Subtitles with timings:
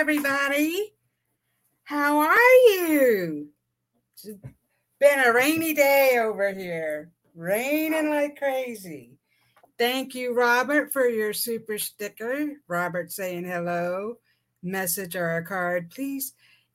[0.00, 0.94] everybody.
[1.84, 3.50] How are you?
[4.14, 4.30] It's
[4.98, 9.18] been a rainy day over here, raining like crazy.
[9.78, 12.46] Thank you, Robert, for your super sticker.
[12.66, 14.16] Robert saying hello,
[14.62, 16.32] message or a card, please.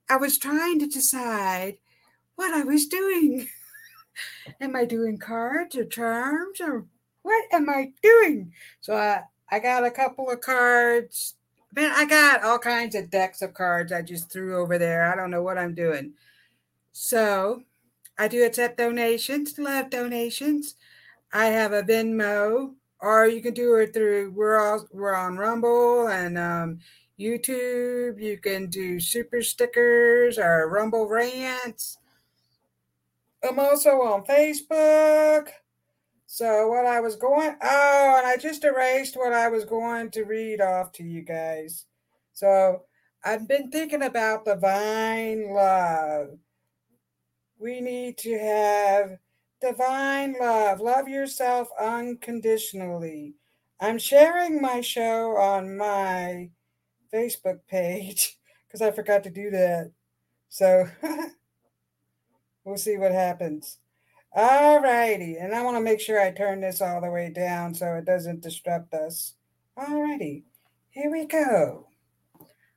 [0.08, 1.78] I was trying to decide
[2.36, 3.48] what I was doing.
[4.62, 6.86] am I doing cards or charms or
[7.24, 8.54] what am I doing?
[8.82, 11.34] So I, I got a couple of cards
[11.76, 15.12] Man, I got all kinds of decks of cards I just threw over there.
[15.12, 16.14] I don't know what I'm doing.
[16.94, 17.64] So
[18.18, 20.76] I do accept donations, love donations.
[21.34, 26.08] I have a Venmo, or you can do it through we're all we're on Rumble
[26.08, 26.80] and um,
[27.20, 28.22] YouTube.
[28.22, 31.98] You can do super stickers or Rumble rants.
[33.44, 35.50] I'm also on Facebook.
[36.28, 40.24] So what I was going oh, and I just erased what I was going to
[40.24, 41.86] read off to you guys.
[42.34, 42.84] So
[43.24, 46.38] I've been thinking about divine love.
[47.58, 49.18] We need to have
[49.62, 50.80] divine love.
[50.80, 53.36] Love yourself unconditionally.
[53.80, 56.50] I'm sharing my show on my
[57.14, 58.38] Facebook page
[58.68, 59.92] because I forgot to do that.
[60.50, 60.88] So
[62.64, 63.78] we'll see what happens.
[64.36, 65.38] All righty.
[65.38, 68.06] And I want to make sure I turn this all the way down so it
[68.06, 69.36] doesn't disrupt us.
[69.78, 70.44] All righty.
[70.90, 71.88] Here we go.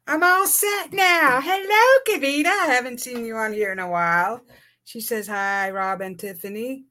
[0.06, 1.40] I'm all set now.
[1.42, 2.46] Hello, Kavita.
[2.46, 4.40] I haven't seen you on here in a while.
[4.84, 6.84] She says, Hi, Rob and Tiffany.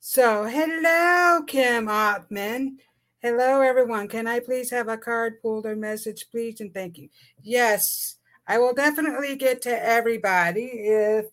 [0.00, 2.76] So, hello, Kim Ottman.
[3.20, 4.06] Hello, everyone.
[4.06, 6.60] Can I please have a card pulled or message, please?
[6.60, 7.08] And thank you.
[7.42, 8.16] Yes,
[8.46, 11.24] I will definitely get to everybody if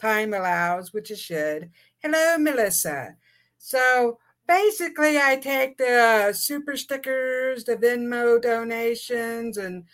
[0.00, 1.70] time allows, which it should.
[2.02, 3.14] Hello, Melissa.
[3.58, 4.18] So
[4.48, 9.84] basically, I take the uh, super stickers, the Venmo donations, and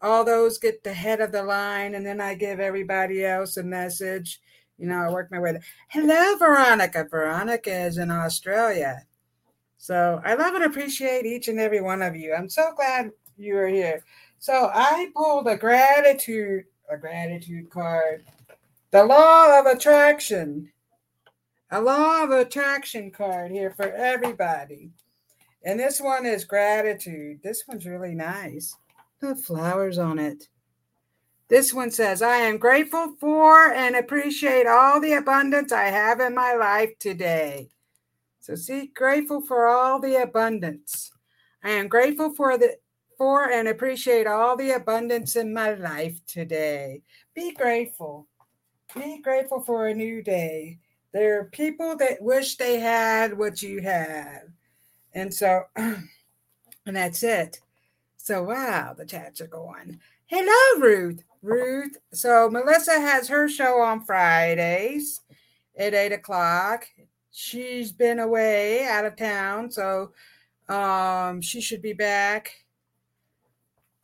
[0.00, 3.64] all those get the head of the line, and then I give everybody else a
[3.64, 4.40] message.
[4.78, 5.58] You know, I work my way.
[5.88, 7.08] Hello, Veronica.
[7.10, 9.02] Veronica is in Australia.
[9.78, 12.34] So I love and appreciate each and every one of you.
[12.34, 14.04] I'm so glad you are here.
[14.38, 18.24] So I pulled a gratitude, a gratitude card.
[18.92, 20.70] The law of attraction
[21.70, 24.90] a law of attraction card here for everybody.
[25.64, 27.40] And this one is gratitude.
[27.42, 28.76] This one's really nice.
[29.20, 30.48] The flowers on it.
[31.48, 36.34] This one says, I am grateful for and appreciate all the abundance I have in
[36.34, 37.70] my life today.
[38.40, 41.10] So see, grateful for all the abundance.
[41.64, 42.76] I am grateful for the
[43.16, 47.02] for and appreciate all the abundance in my life today.
[47.34, 48.28] Be grateful.
[48.94, 50.78] Be grateful for a new day.
[51.12, 54.42] There are people that wish they had what you have.
[55.14, 56.06] And so, and
[56.86, 57.60] that's it.
[58.16, 60.00] So, wow, the chats are going.
[60.26, 61.24] Hello, Ruth.
[61.42, 61.96] Ruth.
[62.12, 65.22] So, Melissa has her show on Fridays
[65.78, 66.86] at eight o'clock.
[67.30, 70.12] She's been away out of town, so
[70.68, 72.52] um, she should be back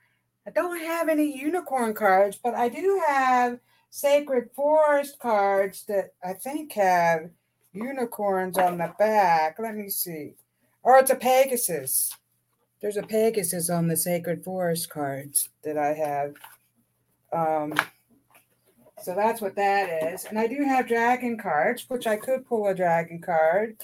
[0.46, 3.58] I don't have any unicorn cards, but I do have
[3.90, 7.30] sacred forest cards that I think have
[7.76, 9.58] unicorns on the back.
[9.58, 10.34] Let me see.
[10.82, 12.12] Or it's a Pegasus.
[12.80, 16.34] There's a Pegasus on the sacred forest cards that I have.
[17.32, 17.74] Um,
[19.02, 20.24] so that's what that is.
[20.24, 23.76] And I do have dragon cards, which I could pull a dragon card.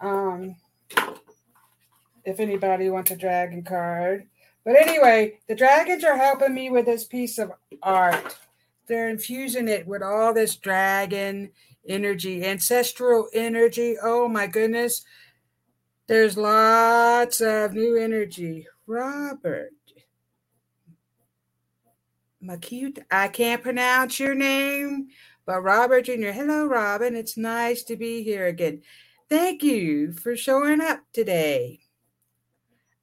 [0.00, 0.56] Um,
[2.26, 4.26] if anybody wants a dragon card.
[4.64, 7.52] But anyway, the dragons are helping me with this piece of
[7.82, 8.36] art.
[8.88, 11.50] They're infusing it with all this dragon
[11.88, 13.96] energy, ancestral energy.
[14.02, 15.04] Oh my goodness.
[16.06, 18.66] There's lots of new energy.
[18.86, 19.72] Robert.
[22.42, 25.08] Macute, I can't pronounce your name,
[25.46, 26.30] but Robert Jr.
[26.30, 27.16] Hello, Robyn.
[27.16, 28.82] It's nice to be here again.
[29.28, 31.80] Thank you for showing up today.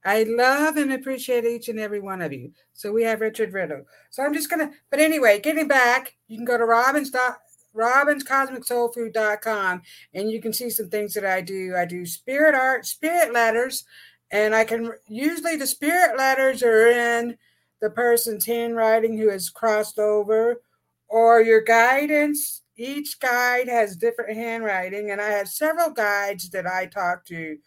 [0.05, 2.51] I love and appreciate each and every one of you.
[2.73, 3.83] So we have Richard Riddle.
[4.09, 7.37] So I'm just gonna, but anyway, getting back, you can go to Robyn's dot
[7.75, 9.81] robynscosmicsoulfood.com
[10.13, 11.75] and you can see some things that I do.
[11.75, 13.85] I do spirit art, spirit letters,
[14.31, 17.37] and I can usually the spirit letters are in
[17.81, 20.61] the person's handwriting who has crossed over
[21.07, 22.61] or your guidance.
[22.75, 27.57] Each guide has different handwriting, and I have several guides that I talk to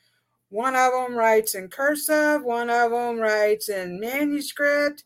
[0.49, 5.05] one of them writes in cursive, one of them writes in manuscript.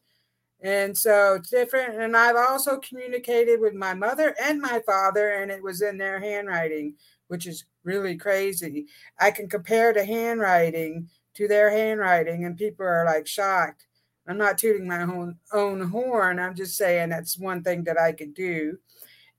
[0.62, 2.01] And so it's different.
[2.01, 6.21] And I've also communicated with my mother and my father, and it was in their
[6.21, 6.95] handwriting,
[7.29, 8.87] which is really crazy.
[9.19, 13.87] I can compare the handwriting to their handwriting, and people are like shocked.
[14.29, 16.39] I'm not tooting my own, own horn.
[16.39, 18.79] I'm just saying that's one thing that I could do.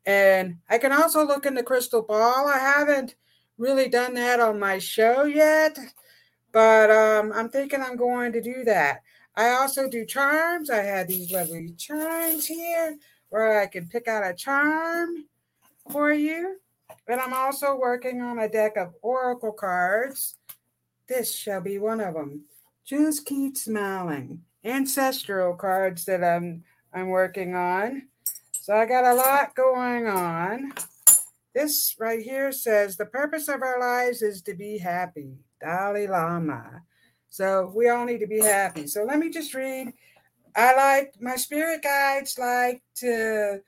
[0.06, 2.48] And I can also look in the crystal ball.
[2.48, 3.16] I haven't
[3.58, 5.78] really done that on my show yet,
[6.52, 9.04] but um, I'm thinking I'm going to do that.
[9.36, 10.70] I also do charms.
[10.70, 12.98] I have these lovely charms here
[13.30, 15.26] where I can pick out a charm
[15.90, 16.58] for you.
[17.08, 20.36] And I'm also working on a deck of oracle cards.
[21.08, 22.44] This shall be one of them.
[22.86, 24.42] Just keep smiling.
[24.64, 26.64] Ancestral cards that I'm
[26.94, 28.04] I'm working on.
[28.52, 30.74] So I got a lot going on.
[31.56, 35.38] This right here says the purpose of our lives is to be happy.
[35.60, 36.84] Dalai Lama.
[37.32, 38.86] So we all need to be happy.
[38.88, 39.94] So let me just read.
[40.54, 43.62] I like my spirit guides like to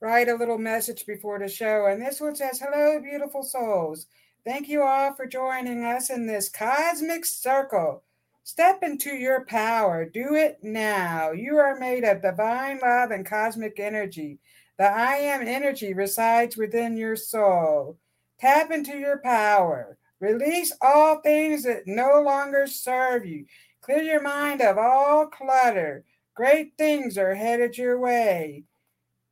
[0.00, 1.86] write a little message before the show.
[1.86, 4.06] And this one says, Hello, beautiful souls.
[4.46, 8.02] Thank you all for joining us in this cosmic circle.
[8.44, 10.06] Step into your power.
[10.06, 11.32] Do it now.
[11.32, 14.38] You are made of divine love and cosmic energy.
[14.78, 17.98] The I am energy resides within your soul.
[18.40, 19.98] Tap into your power.
[20.22, 23.44] Release all things that no longer serve you.
[23.80, 26.04] Clear your mind of all clutter.
[26.36, 28.62] Great things are headed your way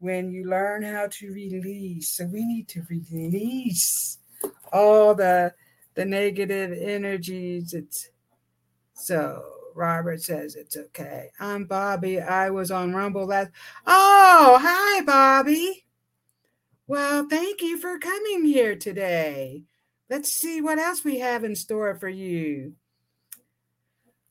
[0.00, 2.08] when you learn how to release.
[2.08, 4.18] So we need to release
[4.72, 5.54] all the
[5.94, 7.72] the negative energies.
[7.72, 8.10] It's
[8.92, 9.44] so
[9.76, 11.30] Robert says it's okay.
[11.38, 12.20] I'm Bobby.
[12.20, 13.52] I was on Rumble last.
[13.86, 15.84] Oh, hi, Bobby.
[16.88, 19.66] Well, thank you for coming here today.
[20.10, 22.72] Let's see what else we have in store for you.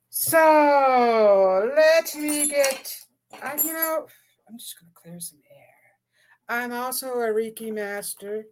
[0.10, 2.94] So let me get,
[3.42, 4.06] I, you know,
[4.50, 6.58] I'm just going to clear some air.
[6.58, 8.44] I'm also a Reiki master.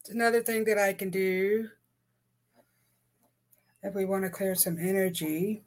[0.00, 1.68] It's another thing that I can do
[3.82, 5.64] if we want to clear some energy.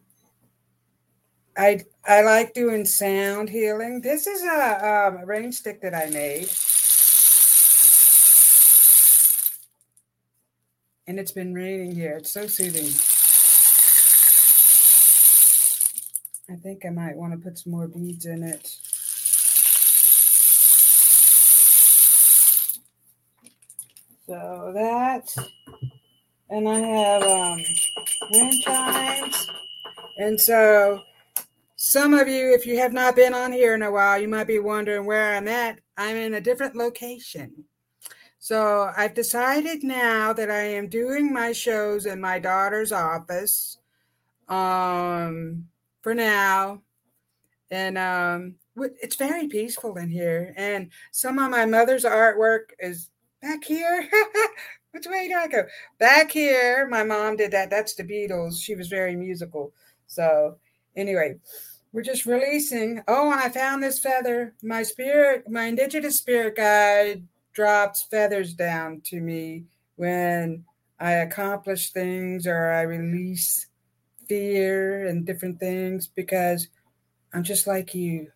[1.55, 4.01] I I like doing sound healing.
[4.01, 6.49] This is a, um, a rain stick that I made.
[11.07, 12.17] And it's been raining here.
[12.17, 12.91] It's so soothing.
[16.49, 18.67] I think I might want to put some more beads in it.
[24.25, 25.33] So that,
[26.49, 27.63] and I have um,
[28.31, 29.47] wind chimes.
[30.17, 31.01] And so
[31.77, 34.47] some of you, if you have not been on here in a while, you might
[34.47, 35.79] be wondering where I'm at.
[35.95, 37.63] I'm in a different location.
[38.47, 43.77] So I've decided now that I am doing my shows in my daughter's office
[44.47, 45.65] um,
[46.01, 46.81] for now.
[47.71, 48.55] And um,
[49.01, 50.53] it's very peaceful in here.
[50.55, 53.09] And some of my mother's artwork is
[53.41, 54.09] back here.
[54.91, 55.65] Which way do I go?
[55.99, 56.87] Back here.
[56.87, 57.69] My mom did that.
[57.69, 58.63] That's the Beatles.
[58.63, 59.73] She was very musical.
[60.05, 60.55] So,
[60.95, 61.35] anyway,
[61.91, 63.03] we're just releasing.
[63.09, 64.53] Oh, and I found this feather.
[64.63, 67.23] My spirit, my indigenous spirit guide
[67.57, 69.63] drops feathers down to me
[69.95, 70.63] when
[70.99, 73.65] I accomplish things or I release
[74.29, 76.67] fear and different things because
[77.33, 78.27] I'm just like you.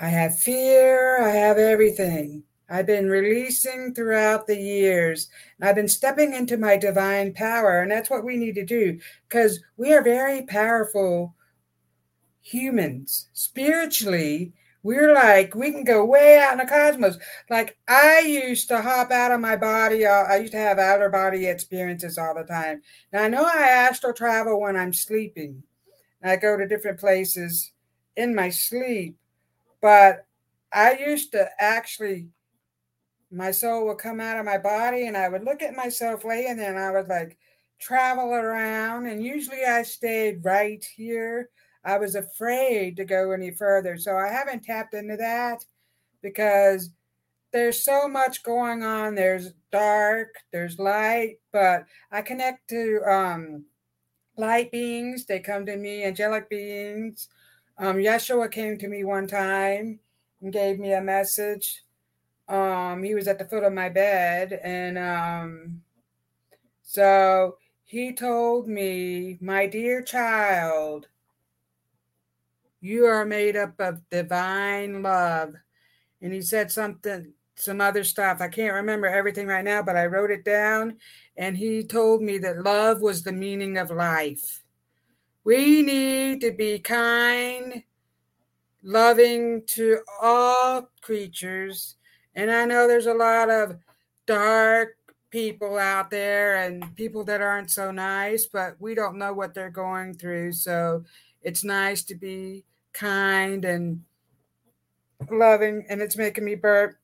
[0.00, 2.42] I have fear, I have everything.
[2.68, 5.30] I've been releasing throughout the years.
[5.60, 9.60] I've been stepping into my divine power, and that's what we need to do because
[9.76, 11.36] we are very powerful
[12.40, 13.28] humans.
[13.32, 17.18] Spiritually, we're like, we can go way out in the cosmos.
[17.48, 20.06] Like, I used to hop out of my body.
[20.06, 22.82] I used to have outer body experiences all the time.
[23.12, 25.62] Now, I know I astral travel when I'm sleeping,
[26.24, 27.72] I go to different places
[28.16, 29.16] in my sleep,
[29.80, 30.26] but
[30.72, 32.28] I used to actually
[33.30, 36.58] my soul would come out of my body and I would look at myself laying
[36.58, 37.38] there and I would like
[37.80, 39.06] travel around.
[39.06, 41.48] And usually I stayed right here.
[41.84, 43.96] I was afraid to go any further.
[43.96, 45.64] So I haven't tapped into that
[46.22, 46.90] because
[47.52, 49.14] there's so much going on.
[49.14, 53.64] There's dark, there's light, but I connect to um,
[54.36, 55.26] light beings.
[55.26, 57.28] They come to me, angelic beings.
[57.78, 59.98] Um, Yeshua came to me one time
[60.40, 61.84] and gave me a message
[62.48, 65.82] um, he was at the foot of my bed, and um,
[66.82, 71.06] so he told me, My dear child,
[72.82, 75.54] you are made up of divine love.
[76.20, 78.42] And he said something, some other stuff.
[78.42, 80.98] I can't remember everything right now, but I wrote it down.
[81.38, 84.62] And he told me that love was the meaning of life.
[85.44, 87.82] We need to be kind,
[88.82, 91.96] loving to all creatures
[92.34, 93.76] and I know there's a lot of
[94.26, 94.96] dark
[95.30, 99.70] people out there and people that aren't so nice, but we don't know what they're
[99.70, 100.52] going through.
[100.52, 101.04] So
[101.42, 104.02] it's nice to be kind and
[105.30, 106.96] loving, and it's making me burp.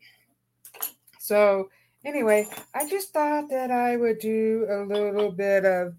[1.18, 1.70] So,
[2.04, 5.94] anyway, I just thought that I would do a little bit of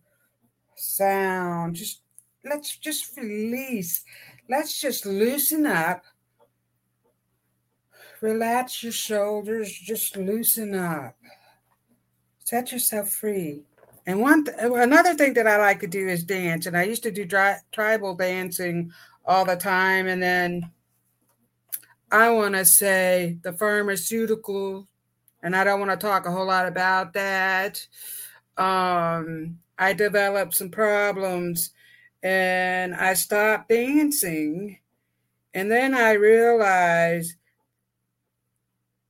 [0.76, 1.76] sound.
[1.76, 2.02] Just
[2.44, 4.04] let's just release,
[4.50, 6.04] let's just loosen up
[8.22, 11.16] Relax your shoulders, just loosen up.
[12.44, 13.64] Set yourself free.
[14.06, 17.04] And one th- another thing that I like to do is dance, and I used
[17.04, 18.92] to do dry- tribal dancing
[19.30, 20.08] all the time.
[20.08, 20.72] And then
[22.12, 24.88] I want to say the pharmaceutical,
[25.44, 27.88] and I don't want to talk a whole lot about that.
[28.58, 31.70] Um, I developed some problems,
[32.24, 34.80] and I stopped dancing,
[35.54, 37.36] and then I realized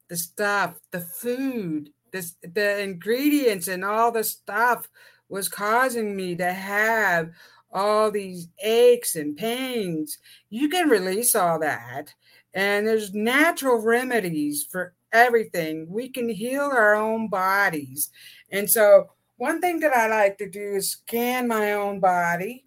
[0.09, 4.89] the stuff, the food, this, the ingredients, and all the stuff
[5.29, 7.31] was causing me to have
[7.71, 10.17] all these aches and pains.
[10.49, 12.13] You can release all that.
[12.53, 15.87] And there's natural remedies for everything.
[15.89, 18.09] We can heal our own bodies.
[18.51, 22.65] And so, one thing that I like to do is scan my own body.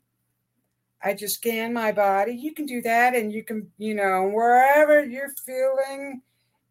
[1.04, 2.32] I just scan my body.
[2.34, 6.22] You can do that, and you can, you know, wherever you're feeling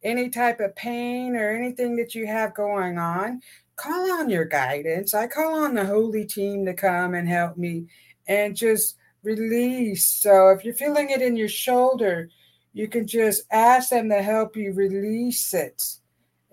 [0.04, 3.42] any type of pain or anything that you have going on,
[3.76, 5.14] call on your guidance.
[5.14, 7.86] I call on the holy team to come and help me
[8.32, 10.06] and just release.
[10.06, 12.30] So if you're feeling it in your shoulder,
[12.72, 15.84] you can just ask them to help you release it.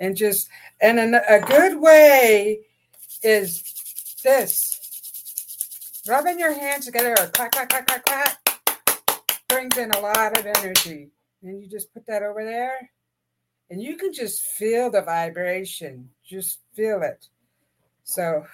[0.00, 0.48] And just,
[0.80, 2.60] and a, good way
[3.22, 3.62] is
[4.24, 4.74] this
[6.08, 8.38] rubbing your hands together, clack, clack, clack, clack, clack,
[9.48, 11.10] brings in a lot of energy.
[11.42, 12.90] And you just put that over there
[13.70, 17.28] and you can just feel the vibration, just feel it.
[18.02, 18.44] So,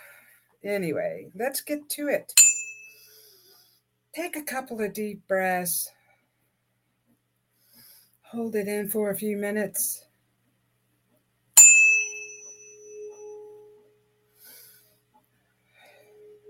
[0.62, 2.34] anyway, let's get to it.
[4.14, 5.90] Take a couple of deep breaths.
[8.22, 10.06] Hold it in for a few minutes.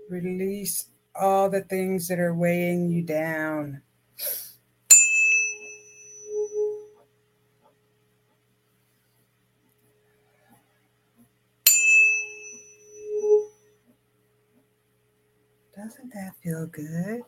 [0.09, 3.81] Release all the things that are weighing you down.
[15.75, 17.21] Doesn't that feel good?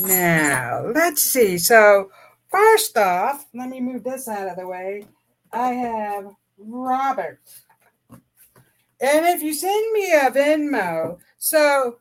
[0.00, 1.58] Now, let's see.
[1.58, 2.10] So,
[2.50, 5.06] first off, let me move this out of the way.
[5.52, 7.40] I have Robert.
[8.10, 11.98] And if you send me a Venmo, so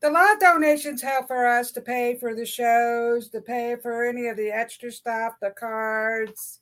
[0.00, 4.26] the lot donations help for us to pay for the shows, to pay for any
[4.26, 6.60] of the extra stuff, the cards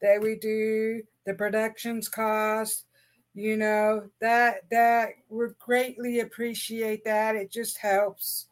[0.00, 2.84] that we do, the productions cost.
[3.34, 7.36] You know that that we greatly appreciate that.
[7.36, 8.46] It just helps.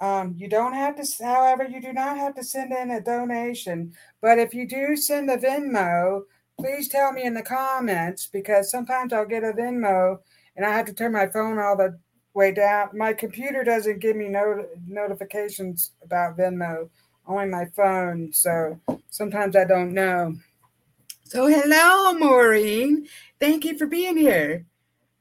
[0.00, 3.92] Um, you don't have to, however, you do not have to send in a donation.
[4.20, 6.22] But if you do send a Venmo,
[6.58, 10.18] please tell me in the comments because sometimes I'll get a Venmo
[10.56, 11.98] and I have to turn my phone all the
[12.34, 12.90] way down.
[12.92, 16.90] My computer doesn't give me no notifications about Venmo,
[17.26, 18.32] only my phone.
[18.32, 18.78] So
[19.10, 20.34] sometimes I don't know.
[21.26, 23.08] So, hello, Maureen.
[23.40, 24.66] Thank you for being here.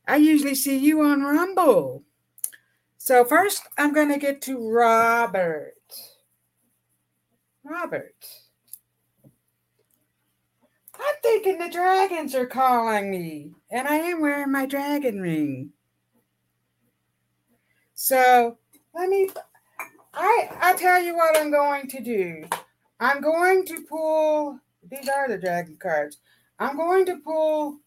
[0.07, 2.03] I usually see you on Rumble.
[3.05, 5.73] So, first, I'm going to get to Robert.
[7.61, 8.15] Robert.
[10.95, 15.71] I'm thinking the dragons are calling me, and I am wearing my dragon ring.
[17.93, 18.57] So
[18.95, 19.27] let me.
[20.13, 22.45] I I tell you what I'm going to do.
[23.01, 24.61] I'm going to pull.
[24.89, 26.19] These are the dragon cards.
[26.57, 27.79] I'm going to pull.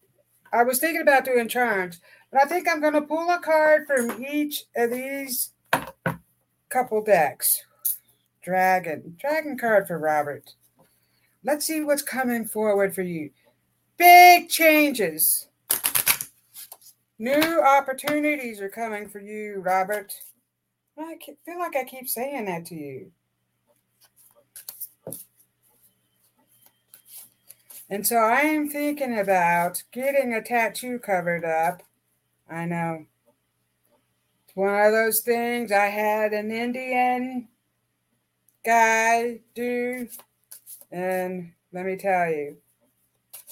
[0.52, 3.86] I was thinking about doing charms, but I think I'm going to pull a card
[3.86, 5.52] from each of these
[6.68, 7.62] couple decks.
[8.42, 10.54] Dragon, dragon card for Robert.
[11.42, 13.30] Let's see what's coming forward for you.
[13.96, 15.48] Big changes.
[17.18, 20.12] New opportunities are coming for you, Robert.
[20.98, 23.12] I feel like I keep saying that to you.
[27.88, 31.82] And so I am thinking about getting a tattoo covered up.
[32.48, 33.06] I know.
[34.46, 37.48] It's one of those things I had an Indian
[38.64, 40.08] guy do
[40.90, 42.56] and let me tell you,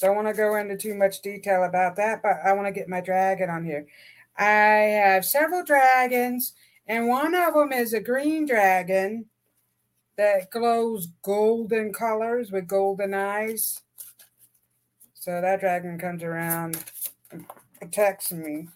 [0.01, 2.89] don't want to go into too much detail about that, but I want to get
[2.89, 3.87] my dragon on here.
[4.37, 6.55] I have several dragons,
[6.87, 9.27] and one of them is a green dragon
[10.17, 13.81] that glows golden colors with golden eyes.
[15.15, 16.85] So that dragon comes around
[17.31, 17.45] and
[17.79, 18.69] protects me.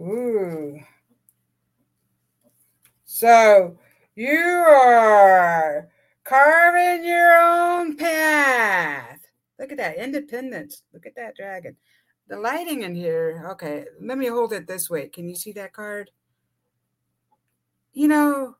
[0.00, 0.78] Ooh.
[3.04, 3.76] So
[4.14, 5.88] you are
[6.24, 9.18] carving your own path.
[9.58, 10.82] Look at that independence.
[10.92, 11.76] Look at that dragon.
[12.28, 13.44] The lighting in here.
[13.52, 15.08] Okay, let me hold it this way.
[15.08, 16.10] Can you see that card?
[17.92, 18.56] You know,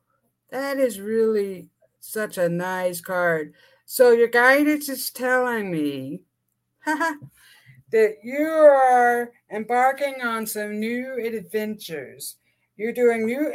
[0.49, 3.53] that is really such a nice card.
[3.91, 6.21] So your guidance is telling me
[6.85, 12.35] that you are embarking on some new adventures.
[12.77, 13.51] You're doing new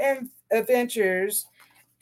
[0.50, 1.46] adventures.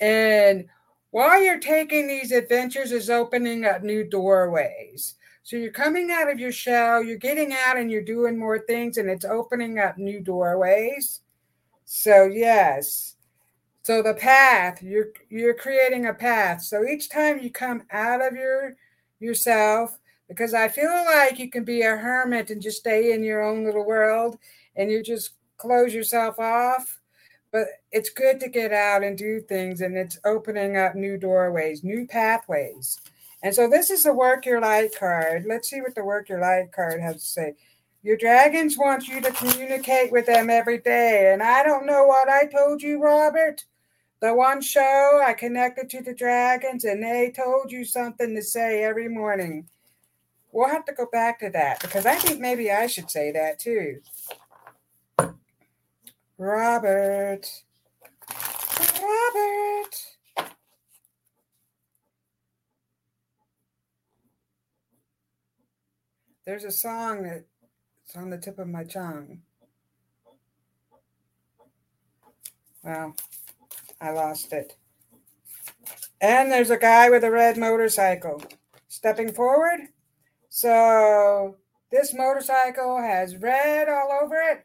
[0.01, 0.65] And
[1.11, 5.17] while you're taking these adventures, is opening up new doorways.
[5.43, 8.97] So you're coming out of your shell, you're getting out and you're doing more things,
[8.97, 11.21] and it's opening up new doorways.
[11.85, 13.17] So yes.
[13.83, 16.63] So the path, you're you're creating a path.
[16.63, 18.75] So each time you come out of your
[19.19, 23.43] yourself, because I feel like you can be a hermit and just stay in your
[23.43, 24.39] own little world
[24.77, 27.01] and you just close yourself off.
[27.51, 31.83] But it's good to get out and do things and it's opening up new doorways
[31.83, 33.01] new pathways.
[33.43, 35.45] And so this is the work your light card.
[35.49, 37.55] Let's see what the work your light card has to say.
[38.05, 42.29] Your dragons want you to communicate with them every day and i don't know what
[42.29, 43.65] i told you robert
[44.23, 48.83] the one show i connected to the dragons and they told you something to say
[48.83, 49.69] every morning
[50.53, 53.59] we'll have to go back to that because i think maybe i should say that
[53.59, 54.01] too
[56.43, 57.47] Robert.
[59.01, 59.95] Robert.
[66.45, 69.43] There's a song that's on the tip of my tongue.
[72.83, 73.15] Well,
[74.03, 74.77] I lost it.
[76.21, 78.43] And there's a guy with a red motorcycle
[78.89, 79.81] stepping forward.
[80.51, 81.57] So
[81.93, 84.65] This motorcycle has red all over it.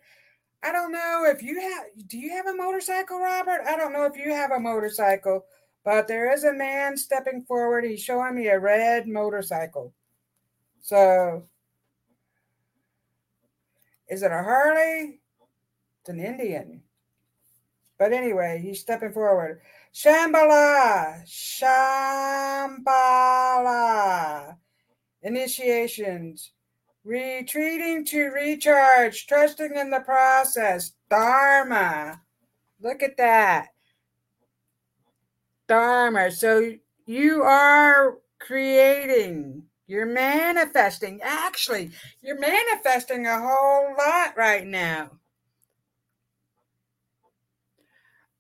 [0.64, 3.62] I don't know if you have, do you have a motorcycle, Robert?
[3.68, 5.46] I don't know if you have a motorcycle,
[5.86, 7.86] but there is a man stepping forward.
[7.86, 9.94] He's showing me a red motorcycle.
[10.82, 11.44] So,
[14.10, 15.22] is it a Harley?
[16.02, 16.84] It's an Indian.
[17.98, 19.62] But anyway, he's stepping forward.
[19.94, 22.78] Shambhala, Shambhala.
[25.24, 26.52] Initiations.
[27.04, 30.94] Retreating to recharge, trusting in the process.
[31.10, 32.22] Dharma.
[32.82, 33.70] Look at that.
[35.68, 36.32] Dharma.
[36.32, 36.74] So
[37.06, 41.20] you are creating, you're manifesting.
[41.24, 45.12] Actually, you're manifesting a whole lot right now.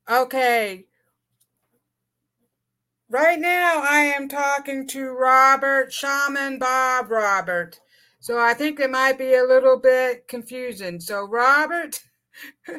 [0.09, 0.85] Okay.
[3.09, 7.79] Right now, I am talking to Robert, Shaman Bob Robert.
[8.19, 10.99] So I think it might be a little bit confusing.
[10.99, 12.01] So, Robert.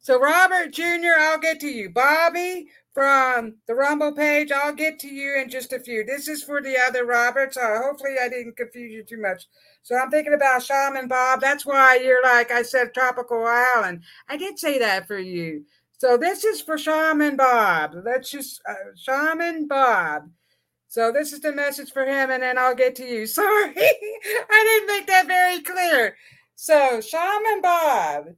[0.00, 1.90] so, Robert Jr., I'll get to you.
[1.90, 6.04] Bobby from the Rumble page, I'll get to you in just a few.
[6.04, 9.46] This is for the other Robert, so hopefully I didn't confuse you too much.
[9.84, 11.42] So I'm thinking about Shaman Bob.
[11.42, 14.00] That's why you're like I said, Tropical Island.
[14.28, 15.66] I did say that for you.
[15.98, 17.92] So this is for Shaman Bob.
[18.02, 20.30] Let's just uh, Shaman Bob.
[20.88, 23.26] So this is the message for him, and then I'll get to you.
[23.26, 26.16] Sorry, I didn't make that very clear.
[26.54, 28.28] So Shaman Bob,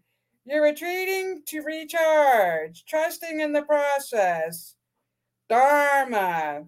[0.47, 4.75] you're retreating to recharge, trusting in the process.
[5.49, 6.65] Dharma.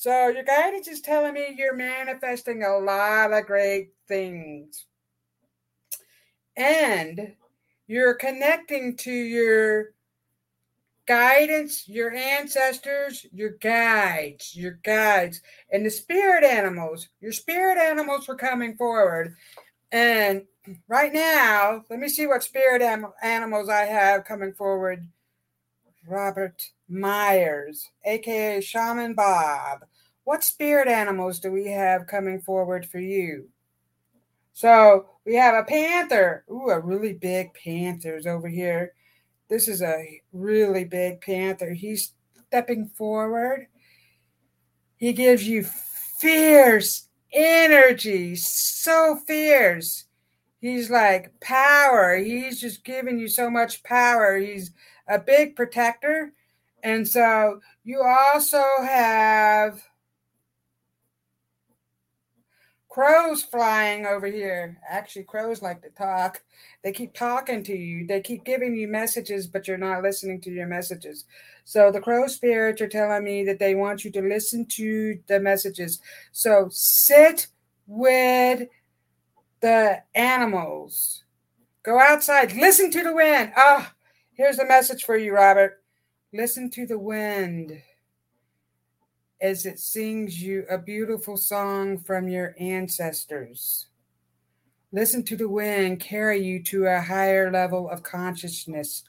[0.00, 4.86] So your guidance is telling me you're manifesting a lot of great things.
[6.56, 7.34] And
[7.86, 9.90] you're connecting to your
[11.06, 17.10] guidance, your ancestors, your guides, your guides, and the spirit animals.
[17.20, 19.34] Your spirit animals were coming forward.
[19.92, 20.44] And
[20.88, 25.06] right now, let me see what spirit am- animals I have coming forward.
[26.08, 29.84] Robert Myers, aka Shaman Bob.
[30.24, 33.48] What spirit animals do we have coming forward for you?
[34.52, 36.44] So we have a panther.
[36.50, 38.92] Ooh, a really big panther is over here.
[39.48, 41.72] This is a really big panther.
[41.72, 42.12] He's
[42.46, 43.66] stepping forward.
[44.96, 50.04] He gives you fierce energy, so fierce.
[50.60, 52.16] He's like power.
[52.16, 54.36] He's just giving you so much power.
[54.36, 54.72] He's
[55.08, 56.32] a big protector.
[56.82, 59.82] And so you also have
[62.90, 64.76] crows flying over here.
[64.86, 66.42] Actually, crows like to talk.
[66.82, 68.06] They keep talking to you.
[68.06, 71.24] They keep giving you messages, but you're not listening to your messages.
[71.64, 75.38] So the crow spirits are telling me that they want you to listen to the
[75.38, 76.00] messages.
[76.32, 77.46] So sit
[77.86, 78.68] with
[79.60, 81.24] the animals.
[81.84, 82.54] Go outside.
[82.54, 83.52] Listen to the wind.
[83.56, 83.94] Ah, oh,
[84.34, 85.80] here's a message for you, Robert.
[86.32, 87.80] Listen to the wind
[89.40, 93.86] as it sings you a beautiful song from your ancestors.
[94.92, 99.04] Listen to the wind carry you to a higher level of consciousness.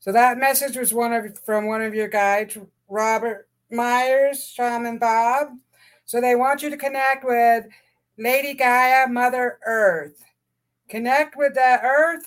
[0.00, 5.48] So that message was one of from one of your guides, Robert Myers, Shaman Bob.
[6.04, 7.66] So they want you to connect with
[8.18, 10.22] Lady Gaia, Mother Earth.
[10.88, 12.26] Connect with the earth,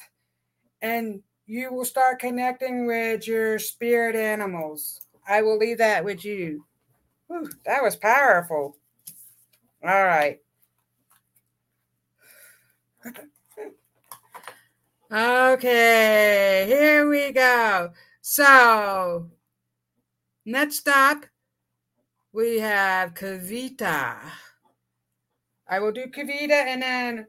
[0.81, 5.01] and you will start connecting with your spirit animals.
[5.27, 6.65] I will leave that with you.
[7.27, 8.77] Whew, that was powerful.
[9.83, 10.39] All right.
[15.11, 17.91] okay, here we go.
[18.21, 19.29] So,
[20.45, 21.25] next up,
[22.35, 24.17] we have Kavita.
[25.69, 27.27] I will do Kavita and then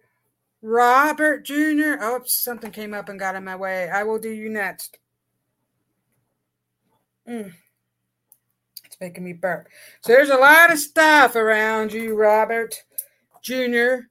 [0.62, 1.94] Robert Jr.
[2.00, 3.88] Oh, something came up and got in my way.
[3.88, 4.98] I will do you next.
[7.28, 7.52] Mm.
[8.84, 9.68] It's making me burp.
[10.00, 12.74] So there's a lot of stuff around you, Robert
[13.42, 14.08] Jr.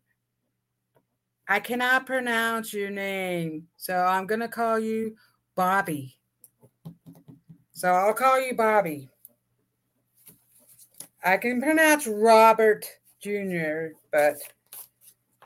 [1.48, 5.18] I cannot pronounce your name, so I'm going to call you
[5.56, 6.16] Bobby.
[7.74, 9.10] So I'll call you Bobby.
[11.26, 12.86] I can pronounce Robert
[13.20, 14.36] Jr., but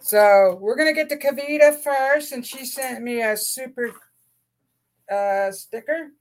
[0.02, 3.92] so we're gonna get to Kavita first, and she sent me a super
[5.10, 6.12] uh, sticker.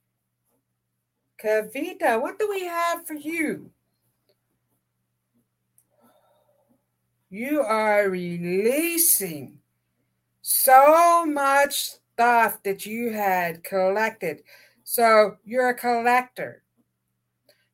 [1.42, 3.72] Kavita, what do we have for you?
[7.28, 9.58] You are releasing
[10.40, 14.44] so much stuff that you had collected.
[14.84, 16.62] So you're a collector.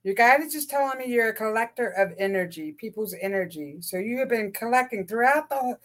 [0.04, 3.78] Your guide is just telling me you're a collector of energy, people's energy.
[3.80, 5.78] So you have been collecting throughout the,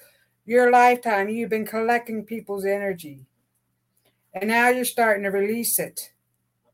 [0.45, 3.25] your lifetime, you've been collecting people's energy.
[4.33, 6.11] And now you're starting to release it.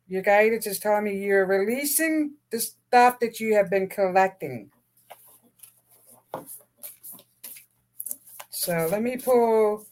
[0.08, 4.72] Your guide is just telling me you're releasing the stuff that you have been collecting.
[8.50, 9.86] So let me pull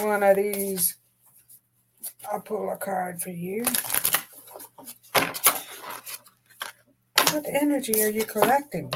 [0.00, 0.96] one of these.
[2.32, 3.64] I'll pull a card for you.
[7.32, 8.92] What energy are you collecting?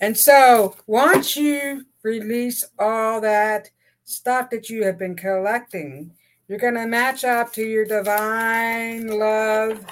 [0.00, 3.70] And so once you release all that
[4.04, 6.12] stuff that you have been collecting,
[6.46, 9.84] you're going to match up to your divine love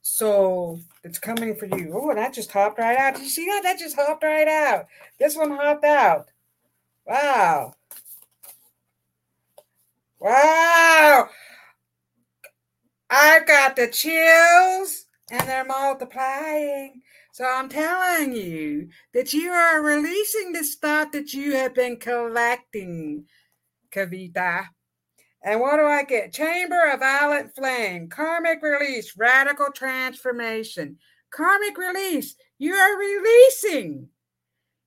[0.00, 1.92] soul that's coming for you.
[1.92, 3.16] Oh, that just hopped right out.
[3.16, 3.62] Did you see that?
[3.62, 4.86] That just hopped right out.
[5.18, 6.28] This one hopped out.
[7.06, 7.74] Wow.
[10.18, 11.28] Wow.
[13.10, 17.02] I've got the chills and they're multiplying.
[17.32, 23.24] So I'm telling you that you are releasing the stuff that you have been collecting,
[23.94, 24.66] Kavita.
[25.42, 26.32] And what do I get?
[26.32, 30.98] Chamber of Violet Flame, Karmic Release, Radical Transformation.
[31.30, 34.08] Karmic Release, you are releasing.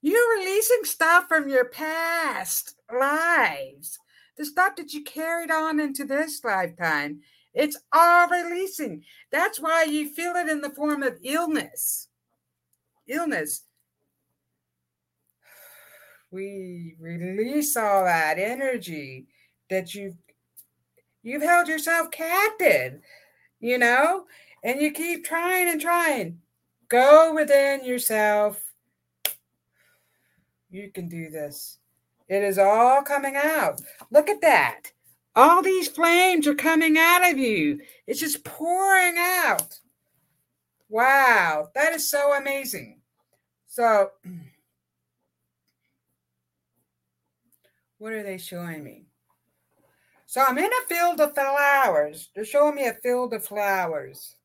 [0.02, 4.00] You're releasing stuff from your past lives,
[4.38, 7.20] the stuff that you carried on into this lifetime.
[7.54, 9.04] It's all releasing.
[9.32, 12.08] That's why you feel it in the form of illness.
[13.08, 13.64] Illness.
[16.32, 19.26] We release all that energy
[19.72, 20.14] that you've
[21.24, 23.00] you've held yourself captive,
[23.60, 24.26] you know,
[24.64, 26.40] and you keep trying and trying.
[26.88, 28.62] Go within yourself.
[30.70, 31.80] You can do this.
[32.28, 33.82] It is all coming out.
[34.12, 34.92] Look at that.
[35.36, 37.80] All these flames are coming out of you.
[38.08, 39.80] It's just pouring out.
[40.90, 43.00] Wow, that is so amazing.
[43.68, 44.12] So,
[48.00, 49.06] what are they showing me?
[50.26, 52.30] So, I'm in a field of flowers.
[52.36, 54.36] They're showing me a field of flowers.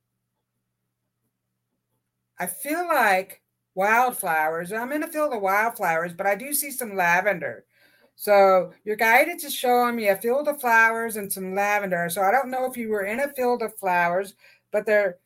[2.38, 3.42] I feel like
[3.74, 4.72] wildflowers.
[4.72, 7.64] I'm in a field of wildflowers, but I do see some lavender.
[8.16, 12.08] So you're guided to showing me a field of flowers and some lavender.
[12.08, 14.34] So I don't know if you were in a field of flowers,
[14.70, 15.18] but they're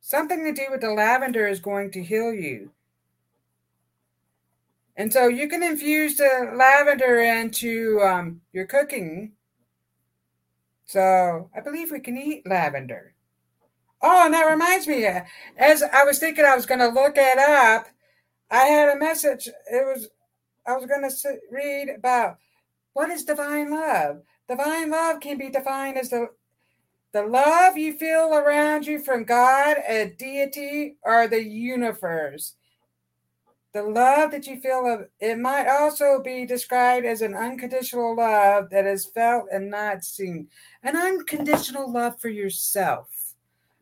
[0.00, 2.70] something to do with the lavender is going to heal you.
[4.96, 9.32] And so you can infuse the lavender into um, your cooking.
[10.84, 13.14] So I believe we can eat lavender.
[14.00, 15.06] Oh, and that reminds me,
[15.56, 17.86] as I was thinking I was going to look it up,
[18.50, 19.48] I had a message.
[19.48, 20.08] It was
[20.66, 22.38] I was going to read about
[22.92, 24.22] what is divine love.
[24.48, 26.28] Divine love can be defined as the
[27.12, 32.56] the love you feel around you from God, a deity, or the universe.
[33.72, 38.68] The love that you feel of it might also be described as an unconditional love
[38.70, 40.48] that is felt and not seen.
[40.82, 43.34] An unconditional love for yourself.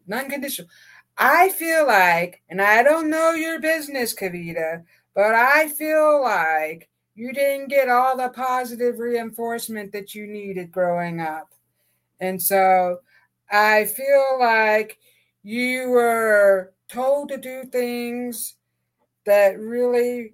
[0.06, 0.70] An unconditional.
[1.16, 4.84] I feel like, and I don't know your business, Kavita,
[5.14, 11.20] but I feel like you didn't get all the positive reinforcement that you needed growing
[11.20, 11.52] up.
[12.20, 13.00] And so
[13.50, 14.98] I feel like
[15.42, 18.56] you were told to do things
[19.26, 20.32] that really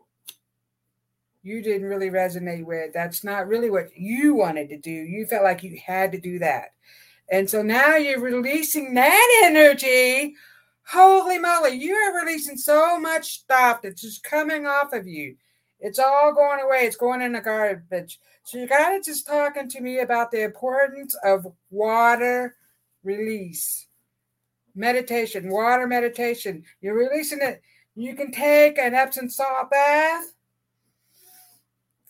[1.43, 2.93] you didn't really resonate with.
[2.93, 4.91] That's not really what you wanted to do.
[4.91, 6.75] You felt like you had to do that.
[7.31, 10.35] And so now you're releasing that energy
[10.91, 15.37] Holy moly, you are releasing so much stuff that's just coming off of you.
[15.81, 16.87] It's all going away.
[16.87, 18.19] It's going in the garbage.
[18.43, 22.57] So you to just talking to me about the importance of water
[23.05, 23.87] release.
[24.75, 26.65] Meditation, water meditation.
[26.81, 27.61] You're releasing it.
[27.95, 30.33] You can take an Epsom salt bath.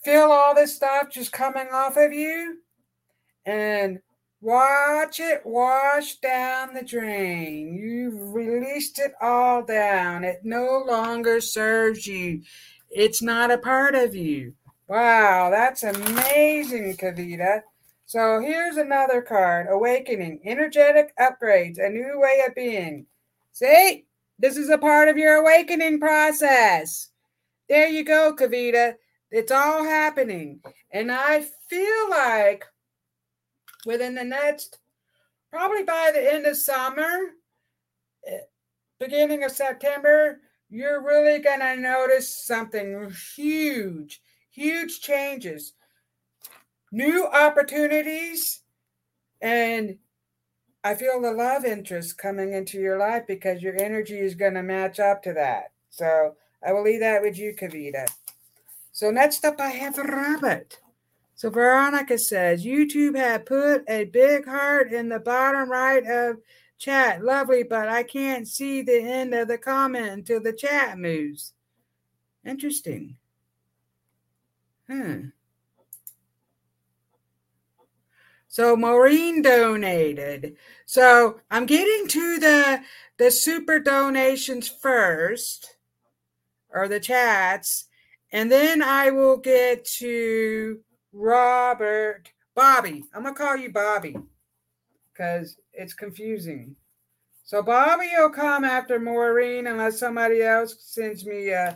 [0.05, 2.59] Feel all this stuff just coming off of you.
[3.45, 3.99] And
[4.41, 7.73] Watch it wash down the drain.
[7.73, 10.23] You've released it all down.
[10.23, 12.41] It no longer serves you.
[12.89, 14.53] It's not a part of you.
[14.87, 17.61] Wow, that's amazing, Kavita.
[18.05, 23.05] So here's another card Awakening, energetic upgrades, a new way of being.
[23.51, 24.05] See,
[24.39, 27.11] this is a part of your awakening process.
[27.67, 28.95] There you go, Kavita.
[29.31, 30.61] It's all happening.
[30.91, 32.63] And I feel like
[33.85, 34.79] within the next,
[35.51, 37.17] probably by the end of summer,
[38.27, 38.39] eh,
[38.99, 40.39] beginning of September,
[40.69, 45.73] you're really going to notice something huge, huge changes,
[46.91, 48.61] new opportunities,
[49.41, 49.97] and
[50.83, 54.63] I feel the love interest coming into your life because your energy is going to
[54.63, 55.71] match up to that.
[55.89, 58.07] So I will leave that with you, Kavita.
[58.91, 60.77] So next up, I have Robert.
[61.39, 66.41] So Veronica says YouTube had put a big heart in the bottom right of
[66.77, 67.23] chat.
[67.23, 71.53] Lovely, but I can't see the end of the comment until the chat moves.
[72.45, 73.15] Interesting.
[74.89, 75.27] Hmm.
[78.49, 80.57] So Maureen donated.
[80.85, 82.81] So I'm getting to the
[83.15, 85.77] the super donations first,
[86.69, 87.85] or the chats,
[88.29, 93.03] and then I will get to Robert Bobby.
[93.13, 94.15] I'm gonna call you Bobby
[95.11, 96.75] because it's confusing.
[97.43, 101.75] So Bobby will come after Maureen unless somebody else sends me a,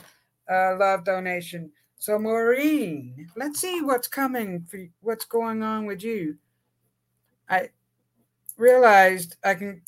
[0.50, 1.72] a love donation.
[1.98, 6.38] So Maureen, let's see what's coming for what's going on with you.
[7.50, 7.70] I
[8.58, 9.82] realized I can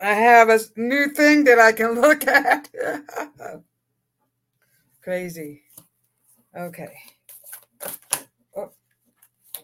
[0.00, 2.70] I have a new thing that I can look at.
[5.02, 5.62] Crazy.
[6.56, 6.92] Okay.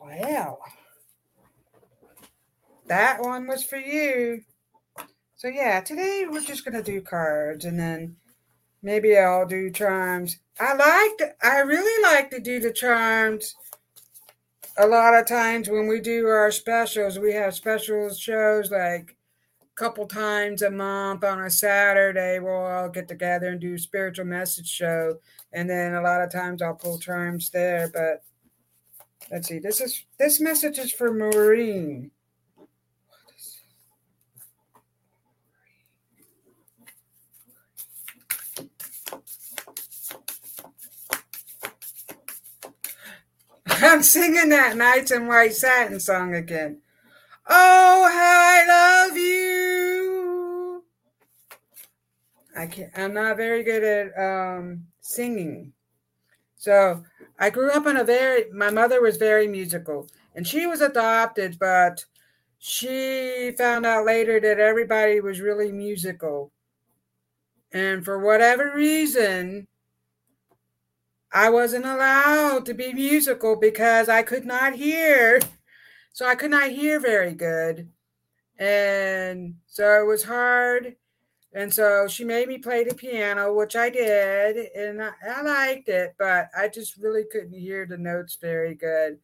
[0.04, 0.58] Wow.
[2.86, 4.42] That one was for you.
[5.34, 8.16] So yeah, today we're just gonna do cards and then
[8.82, 10.38] maybe I'll do charms.
[10.60, 13.54] I like I really like to do the charms
[14.76, 19.16] a lot of times when we do our specials, we have special shows like
[19.62, 22.40] a couple times a month on a Saturday.
[22.40, 25.18] We'll all get together and do spiritual message show,
[25.52, 27.88] and then a lot of times I'll pull charms there.
[27.92, 28.24] But
[29.30, 29.58] let's see.
[29.58, 32.10] This is this message is for Maureen.
[43.66, 46.80] I'm singing that Nights in White Satin song again.
[47.46, 48.64] Oh, I
[49.06, 50.84] love you.
[52.56, 55.73] I can't, I'm not very good at um, singing.
[56.64, 57.04] So
[57.38, 61.58] I grew up in a very, my mother was very musical and she was adopted,
[61.58, 62.06] but
[62.58, 66.52] she found out later that everybody was really musical.
[67.70, 69.66] And for whatever reason,
[71.30, 75.40] I wasn't allowed to be musical because I could not hear.
[76.14, 77.90] So I could not hear very good.
[78.58, 80.96] And so it was hard.
[81.54, 84.56] And so she made me play the piano, which I did.
[84.74, 89.18] And I, I liked it, but I just really couldn't hear the notes very good.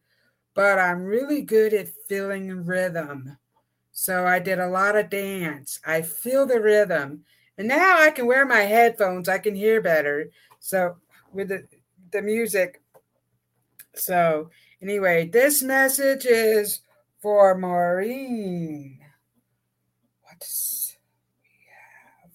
[0.53, 3.37] But I'm really good at feeling rhythm.
[3.91, 5.79] So I did a lot of dance.
[5.85, 7.25] I feel the rhythm.
[7.57, 9.29] And now I can wear my headphones.
[9.29, 10.31] I can hear better.
[10.59, 10.95] So
[11.33, 11.67] with the
[12.11, 12.81] the music.
[13.95, 14.49] So,
[14.81, 16.81] anyway, this message is
[17.21, 18.99] for Maureen.
[20.23, 20.97] What's
[21.43, 21.49] we
[22.23, 22.31] have?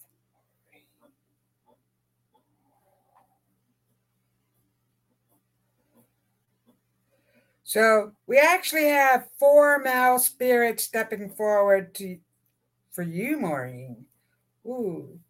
[7.77, 12.17] So we actually have four male spirits stepping forward to
[12.91, 14.07] for you, Maureen.
[14.67, 15.21] Ooh.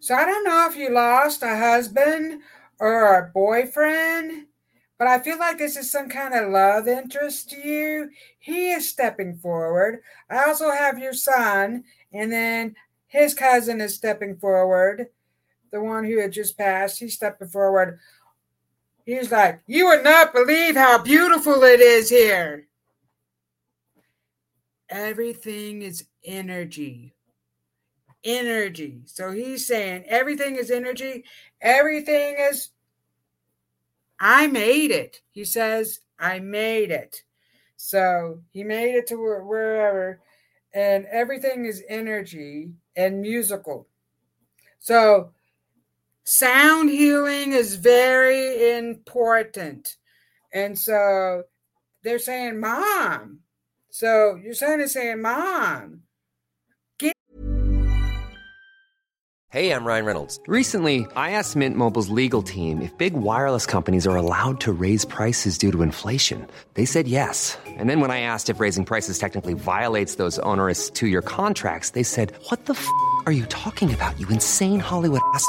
[0.00, 2.42] So I don't know if you lost a husband
[2.78, 4.48] or a boyfriend,
[4.98, 8.10] but I feel like this is some kind of love interest to you.
[8.38, 10.02] He is stepping forward.
[10.28, 15.06] I also have your son, and then his cousin is stepping forward.
[15.76, 17.98] The one who had just passed, he's stepping forward.
[19.04, 22.66] He's like, You would not believe how beautiful it is here.
[24.88, 27.12] Everything is energy
[28.24, 29.02] energy.
[29.06, 31.24] So he's saying everything is energy.
[31.60, 32.70] Everything is,
[34.18, 35.20] I made it.
[35.30, 37.22] He says, I made it.
[37.76, 40.20] So he made it to wherever,
[40.74, 43.86] and everything is energy and musical.
[44.78, 45.30] So
[46.26, 49.96] sound healing is very important.
[50.52, 51.44] And so
[52.02, 53.40] they're saying, Mom.
[53.90, 56.02] So your son is saying, Mom,
[59.56, 60.40] Hey, I'm Ryan Reynolds.
[60.48, 65.04] Recently, I asked Mint Mobile's legal team if big wireless companies are allowed to raise
[65.04, 66.46] prices due to inflation.
[66.74, 67.56] They said yes.
[67.64, 71.90] And then when I asked if raising prices technically violates those onerous two year contracts,
[71.90, 72.86] they said, What the f
[73.24, 75.48] are you talking about, you insane Hollywood ass?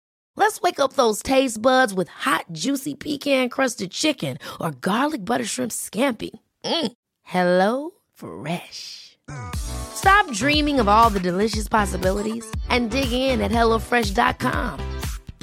[0.35, 5.45] Let's wake up those taste buds with hot, juicy pecan crusted chicken or garlic butter
[5.45, 6.31] shrimp scampi.
[6.63, 6.91] Mm.
[7.23, 9.17] Hello Fresh.
[9.55, 14.99] Stop dreaming of all the delicious possibilities and dig in at HelloFresh.com.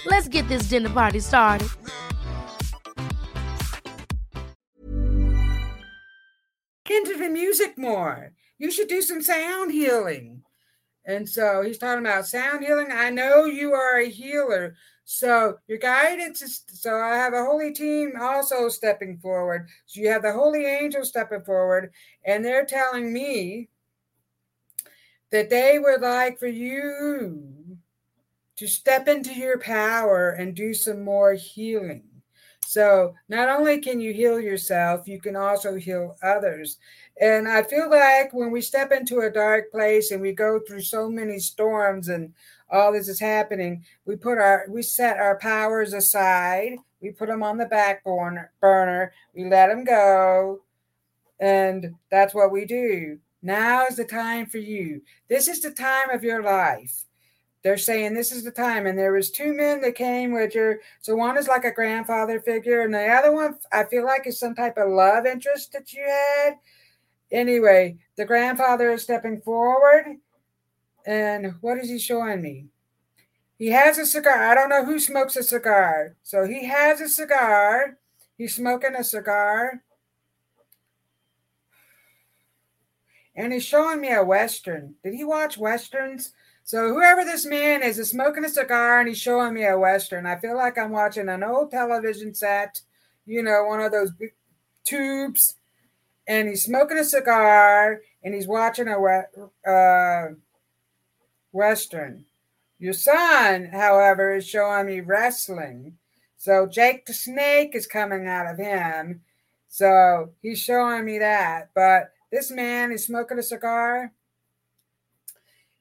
[0.07, 1.69] Let's get this dinner party started.
[6.91, 8.33] Into the music more.
[8.59, 10.43] You should do some sound healing.
[11.09, 12.89] And so he's talking about sound healing.
[12.93, 14.77] I know you are a healer.
[15.07, 19.69] So your guidance is so I have a holy team also stepping forward.
[19.87, 21.93] So you have the holy angel stepping forward,
[22.27, 23.71] and they're telling me
[25.31, 27.79] that they would like for you
[28.57, 32.05] to step into your power and do some more healing.
[32.67, 36.77] So not only can you heal yourself, you can also heal others.
[37.21, 40.83] And I feel like when we step into a dark place and we go through
[40.83, 42.33] so many storms and
[42.71, 47.43] all this is happening, we put our we set our powers aside, we put them
[47.43, 50.61] on the back burner, we let them go,
[51.41, 53.19] and that's what we do.
[53.43, 55.03] Now is the time for you.
[55.29, 57.05] This is the time of your life.
[57.65, 60.81] They're saying this is the time, and there was two men that came with her.
[61.01, 64.39] So one is like a grandfather figure, and the other one I feel like is
[64.39, 66.55] some type of love interest that you had
[67.31, 70.17] Anyway, the grandfather is stepping forward.
[71.07, 72.67] And what is he showing me?
[73.59, 74.47] He has a cigar.
[74.47, 76.17] I don't know who smokes a cigar.
[76.23, 77.99] So he has a cigar.
[78.37, 79.83] He's smoking a cigar.
[83.35, 84.95] And he's showing me a Western.
[85.03, 86.33] Did he watch Westerns?
[86.65, 90.27] So whoever this man is is smoking a cigar and he's showing me a Western.
[90.27, 92.81] I feel like I'm watching an old television set,
[93.27, 94.13] you know, one of those
[94.85, 95.57] tubes
[96.29, 100.35] and he's smoking a cigar and he's watching a uh,
[101.51, 102.27] western.
[102.79, 105.97] Your son, however, is showing me wrestling.
[106.37, 109.23] So Jake the Snake is coming out of him.
[109.69, 111.71] So he's showing me that.
[111.75, 114.13] But this man is smoking a cigar.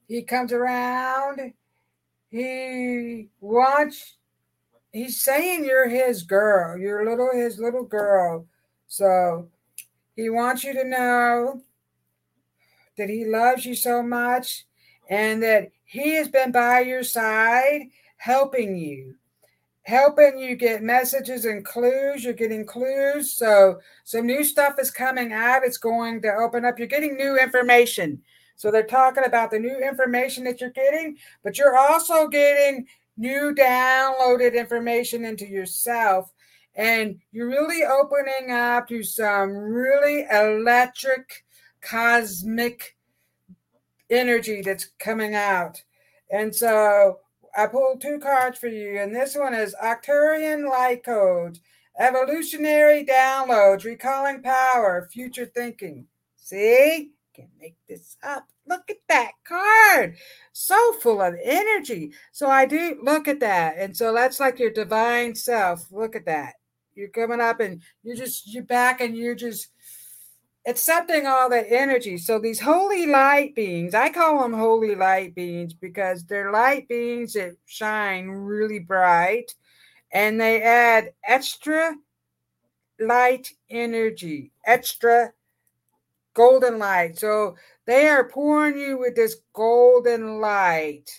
[0.07, 1.53] He comes around.
[2.29, 4.15] He wants.
[4.93, 6.77] He's saying you're his girl.
[6.77, 8.47] You're little his little girl.
[8.87, 9.49] So
[10.18, 11.61] he wants you to know
[12.97, 14.65] that He loves you so much
[15.09, 17.84] and that He has been by your side
[18.18, 19.15] helping you
[19.84, 22.22] helping you get messages and clues.
[22.22, 23.32] You're getting clues.
[23.32, 25.63] So some new stuff is coming out.
[25.63, 26.78] It's going to open up.
[26.78, 28.22] You're getting new information.
[28.57, 32.88] So they're talking about the new information that you're getting but you're also getting
[33.18, 36.34] new downloaded information into yourself
[36.78, 41.43] and you're really opening up to some really electric
[41.82, 42.95] cosmic
[44.09, 45.84] energy that's coming out.
[46.32, 47.19] And so
[47.57, 51.59] I pulled two cards for you, and this one is Arcturian Light Code,
[51.99, 56.05] Evolutionary Downloads, Recalling Power, Future Thinking.
[56.38, 57.11] See?
[57.34, 58.47] Can make this up.
[58.67, 60.17] Look at that card.
[60.53, 62.13] So full of energy.
[62.32, 63.75] So I do look at that.
[63.78, 65.91] And so that's like your divine self.
[65.91, 66.55] Look at that.
[66.97, 69.69] You're coming up and you're just you're back and you're just
[70.65, 72.17] accepting all that energy.
[72.17, 77.33] So these holy light beings, I call them holy light beings because they're light beings
[77.33, 79.53] that shine really bright
[80.11, 81.95] and they add extra
[82.99, 85.31] light energy, extra
[86.33, 87.17] golden light.
[87.19, 91.09] So they are pouring you with this golden light.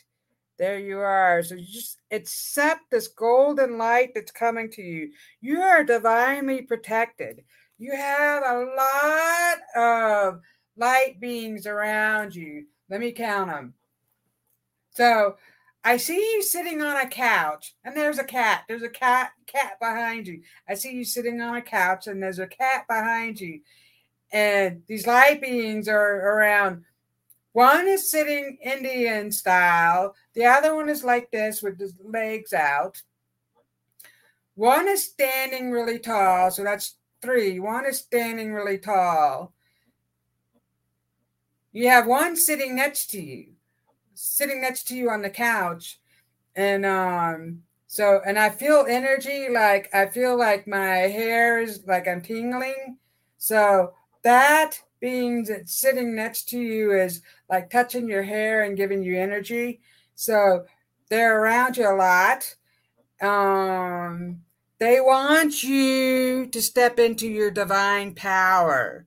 [0.59, 1.43] There you are.
[1.43, 5.11] So you just accept this golden light that's coming to you.
[5.41, 7.45] You are divinely protected.
[7.79, 10.41] You have a lot of
[10.77, 12.67] light beings around you.
[12.91, 13.75] Let me count them.
[14.95, 15.37] So
[15.85, 18.65] I see you sitting on a couch, and there's a cat.
[18.67, 20.43] There's a cat cat behind you.
[20.69, 23.61] I see you sitting on a couch, and there's a cat behind you.
[24.33, 26.85] And these light beings are around
[27.59, 33.03] one is sitting Indian style, the other one is like this with the legs out.
[34.55, 37.59] One is standing really tall, so that's three.
[37.59, 39.53] One is standing really tall.
[41.73, 43.55] You have one sitting next to you,
[44.15, 45.99] sitting next to you on the couch.
[46.55, 52.07] And um, so, and I feel energy like I feel like my hair is like
[52.07, 52.99] I'm tingling
[53.37, 59.03] So that being that sitting next to you is like touching your hair and giving
[59.03, 59.81] you energy.
[60.15, 60.65] So
[61.09, 62.55] they're around you a lot.
[63.21, 64.43] Um,
[64.79, 69.07] they want you to step into your divine power.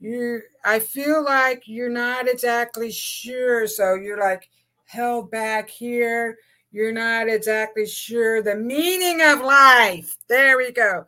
[0.00, 4.48] You, I feel like you're not exactly sure, so you're like
[4.84, 6.38] held back here.
[6.70, 10.16] You're not exactly sure the meaning of life.
[10.28, 11.06] There we go.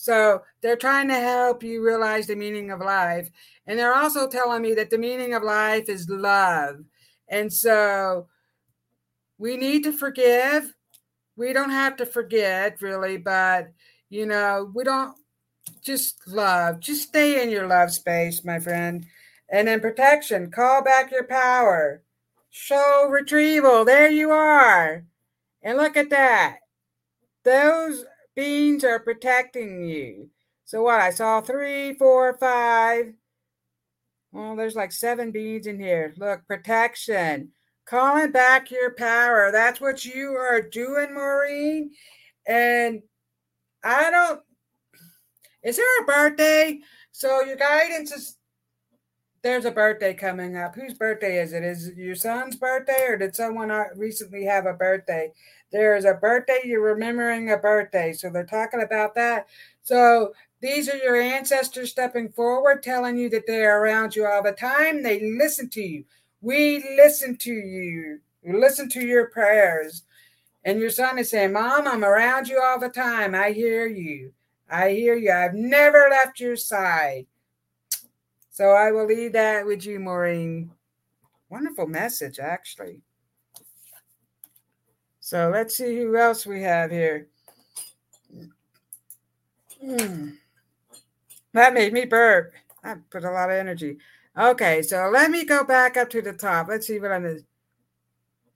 [0.00, 3.28] So they're trying to help you realize the meaning of life.
[3.66, 6.76] And they're also telling me that the meaning of life is love.
[7.28, 8.26] And so
[9.36, 10.72] we need to forgive.
[11.36, 13.72] We don't have to forget, really, but
[14.08, 15.14] you know, we don't
[15.82, 16.80] just love.
[16.80, 19.04] Just stay in your love space, my friend.
[19.50, 22.00] And then protection, call back your power.
[22.50, 23.84] Soul retrieval.
[23.84, 25.04] There you are.
[25.62, 26.60] And look at that.
[27.44, 28.06] Those
[28.36, 30.30] beans are protecting you.
[30.64, 31.00] So what?
[31.00, 33.12] I saw three, four, five.
[34.32, 36.14] Well, there's like seven beans in here.
[36.16, 37.50] Look, protection.
[37.84, 39.50] Calling back your power.
[39.50, 41.90] That's what you are doing, Maureen.
[42.46, 43.02] And
[43.82, 44.40] I don't.
[45.64, 46.78] Is there a birthday?
[47.10, 48.36] So your guidance is
[49.42, 50.74] there's a birthday coming up.
[50.74, 51.64] Whose birthday is it?
[51.64, 55.32] Is it your son's birthday or did someone uh, recently have a birthday?
[55.72, 58.12] There is a birthday, you're remembering a birthday.
[58.12, 59.46] So they're talking about that.
[59.82, 64.42] So these are your ancestors stepping forward, telling you that they are around you all
[64.42, 65.02] the time.
[65.02, 66.04] They listen to you.
[66.40, 68.20] We listen to you.
[68.42, 70.02] We listen to your prayers.
[70.64, 73.34] And your son is saying, Mom, I'm around you all the time.
[73.34, 74.32] I hear you.
[74.70, 75.32] I hear you.
[75.32, 77.26] I've never left your side.
[78.50, 80.70] So I will leave that with you, Maureen.
[81.48, 83.02] Wonderful message, actually.
[85.30, 87.28] So let's see who else we have here.
[89.80, 90.30] Hmm.
[91.52, 92.52] That made me burp.
[92.82, 93.98] I put a lot of energy.
[94.36, 96.66] Okay, so let me go back up to the top.
[96.66, 97.44] Let's see what I'm in.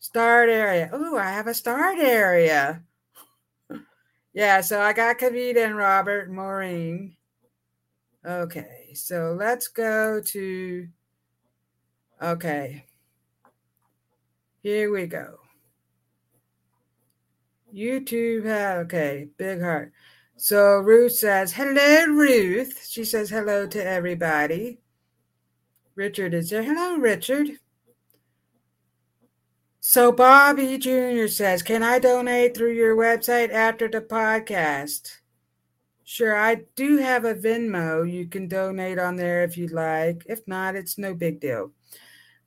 [0.00, 0.90] Start area.
[0.92, 2.82] Oh, I have a start area.
[4.34, 7.14] yeah, so I got Kavita and Robert Maureen.
[8.26, 10.88] Okay, so let's go to.
[12.20, 12.84] Okay.
[14.60, 15.38] Here we go.
[17.74, 18.46] YouTube,
[18.84, 19.92] okay, big heart.
[20.36, 22.86] So Ruth says, Hello, Ruth.
[22.88, 24.78] She says hello to everybody.
[25.94, 26.62] Richard is there.
[26.62, 27.48] Hello, Richard.
[29.80, 31.26] So Bobby Jr.
[31.28, 35.18] says, Can I donate through your website after the podcast?
[36.04, 38.10] Sure, I do have a Venmo.
[38.10, 40.24] You can donate on there if you'd like.
[40.28, 41.72] If not, it's no big deal.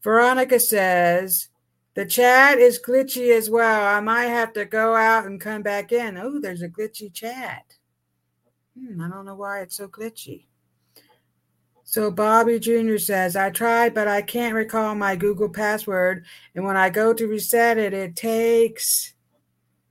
[0.03, 1.49] Veronica says,
[1.97, 3.83] the chat is glitchy as well.
[3.83, 6.15] I might have to go out and come back in.
[6.15, 7.63] Oh, there's a glitchy chat.
[8.79, 10.45] Hmm, I don't know why it's so glitchy.
[11.85, 12.99] So Bobby Jr.
[12.99, 16.23] says, I tried, but I can't recall my Google password.
[16.53, 19.15] And when I go to reset it, it takes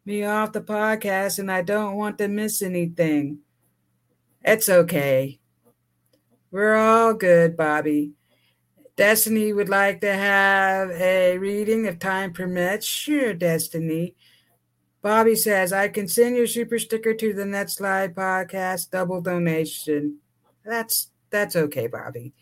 [0.04, 3.40] me off the podcast and I don't want to miss anything.
[4.44, 5.40] It's okay.
[6.52, 8.15] We're all good, Bobby.
[8.97, 12.86] Destiny would like to have a reading if time permits.
[12.86, 14.14] Sure, Destiny.
[15.03, 20.18] Bobby says, I can send your super sticker to the Next Live podcast, double donation.
[20.64, 22.32] That's that's okay, Bobby.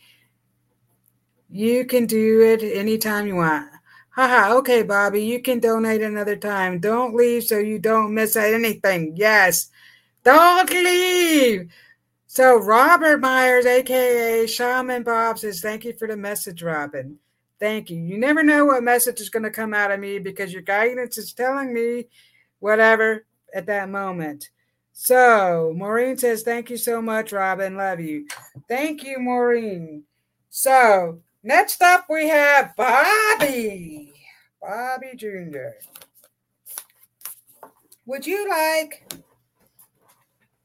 [1.51, 3.69] You can do it anytime you want.
[4.11, 6.79] Haha, okay, Bobby, you can donate another time.
[6.79, 9.15] Don't leave so you don't miss anything.
[9.17, 9.71] Yes.
[10.23, 11.71] Don't leave.
[12.35, 17.15] So Robert Myers, aka Shaman Bob, says, Thank you for the message, Robyn.
[17.61, 17.97] Thank you.
[17.97, 21.17] You never know what message is going to come out of me because your guidance
[21.17, 22.09] is telling me
[22.59, 23.25] whatever
[23.55, 24.49] at that moment.
[24.93, 27.77] So Maureen says, Thank you so much, Robyn.
[27.77, 28.27] Love you.
[28.69, 30.03] Thank you, Maureen.
[30.51, 34.13] So next up we have Bobby.
[34.61, 35.79] Bobby Jr.
[38.07, 39.09] Would you like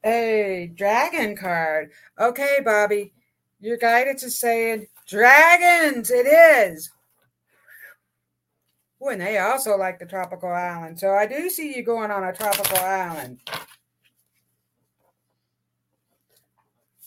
[0.04, 1.90] a dragon card.
[2.18, 3.12] Okay, Bobby,
[3.60, 6.10] your guidance is saying dragons.
[6.10, 6.90] It is.
[9.02, 11.00] Ooh, and they also like the tropical island.
[11.00, 13.40] So I do see you going on a tropical island.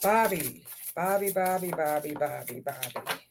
[0.01, 0.63] Bobby,
[0.95, 3.22] Bobby, Bobby, Bobby, Bobby, Bobby.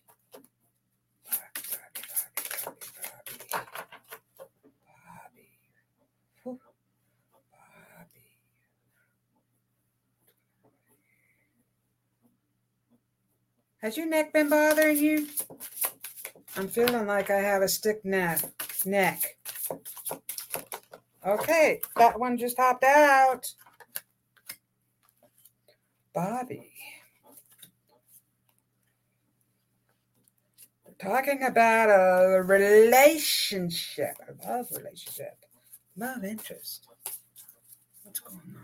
[13.83, 15.27] Has your neck been bothering you?
[16.57, 18.41] I'm feeling like I have a stick neck.
[18.87, 19.37] Neck.
[21.27, 23.45] Okay, that one just hopped out.
[26.15, 26.73] Bobby.
[30.87, 35.45] We're talking about a relationship, a love relationship,
[35.97, 36.87] love interest.
[38.05, 38.62] What's going on?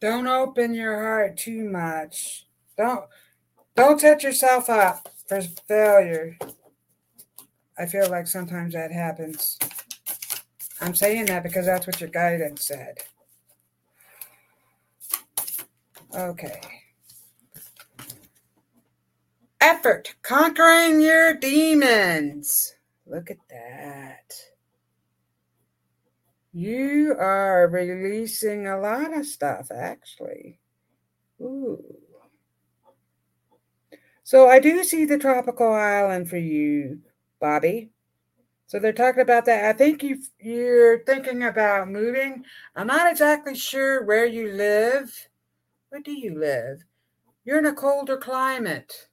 [0.00, 2.46] Don't open your heart too much.
[2.76, 3.04] Don't
[3.74, 6.38] don't set yourself up for failure.
[7.78, 9.58] I feel like sometimes that happens.
[10.80, 12.98] I'm saying that because that's what your guidance said.
[16.14, 16.60] Okay.
[19.60, 22.74] Effort, conquering your demons.
[23.06, 24.32] Look at that.
[26.56, 30.58] You are releasing a lot of stuff, actually.
[31.38, 31.84] Ooh.
[34.22, 37.00] So I do see the tropical island for you,
[37.42, 37.90] Bobby.
[38.68, 39.66] So they're talking about that.
[39.66, 42.46] I think you you're thinking about moving.
[42.74, 45.28] I'm not exactly sure where you live.
[45.90, 46.84] Where do you live?
[47.44, 49.10] You're in a colder climate.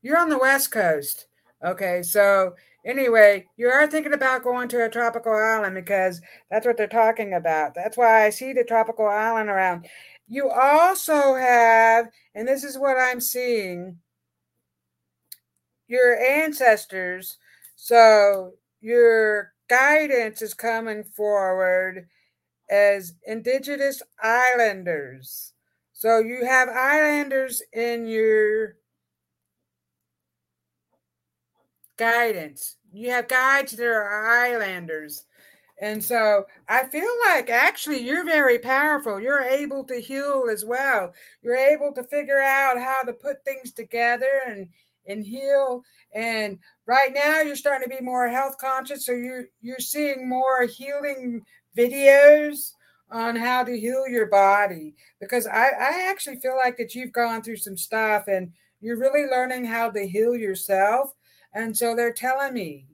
[0.00, 1.26] You're on the west coast.
[1.62, 6.20] Okay, so anyway, you are thinking about going to a tropical island because
[6.50, 7.74] that's what they're talking about.
[7.74, 9.86] That's why I see the tropical island around.
[10.28, 13.98] You also have, and this is what I'm seeing,
[15.88, 17.38] your ancestors.
[17.76, 22.08] So your guidance is coming forward
[22.70, 25.52] as indigenous islanders.
[25.92, 28.76] So you have islanders in your
[31.96, 32.76] guidance.
[32.92, 35.24] You have guides that are islanders.
[35.80, 39.20] And so I feel like actually you're very powerful.
[39.20, 41.12] You're able to heal as well.
[41.42, 44.68] You're able to figure out how to put things together and
[45.06, 45.82] and heal.
[46.14, 49.04] And right now you're starting to be more health conscious.
[49.04, 51.42] So you're you're seeing more healing
[51.76, 52.72] videos
[53.10, 54.94] on how to heal your body.
[55.20, 59.26] Because I, I actually feel like that you've gone through some stuff and you're really
[59.26, 61.12] learning how to heal yourself.
[61.54, 62.86] And so they're telling me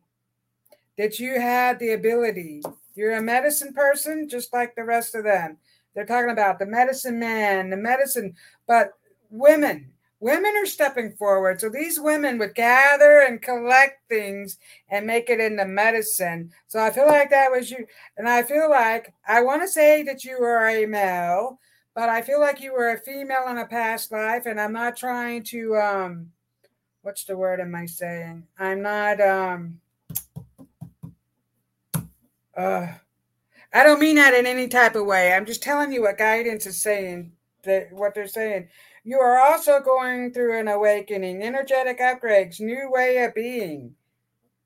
[0.99, 2.63] that you had the ability.
[2.95, 5.57] You're a medicine person, just like the rest of them.
[5.95, 8.35] They're talking about the medicine man, the medicine,
[8.67, 8.93] but
[9.31, 9.91] women,
[10.21, 11.61] women are stepping forward.
[11.61, 14.59] So these women would gather and collect things
[14.91, 16.53] and make it into medicine.
[16.69, 17.87] So I feel like that was you.
[18.19, 21.59] And I feel like I want to say that you are a male,
[21.95, 24.47] but I feel like you were a female in a past life.
[24.47, 26.31] And I'm not trying to um
[27.03, 28.47] what's the word am I saying?
[28.59, 29.81] I'm not um
[32.57, 32.87] uh
[33.73, 35.33] I don't mean that in any type of way.
[35.33, 37.33] I'm just telling you what guidance is saying,
[37.65, 38.69] that what they're saying.
[39.05, 43.95] You are also going through an awakening, energetic upgrades, new way of being.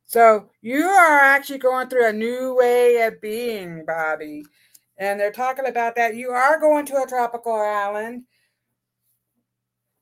[0.07, 4.45] So you are actually going through a new way of being, Bobby.
[4.97, 6.17] And they're talking about that.
[6.17, 8.25] You are going to a tropical island.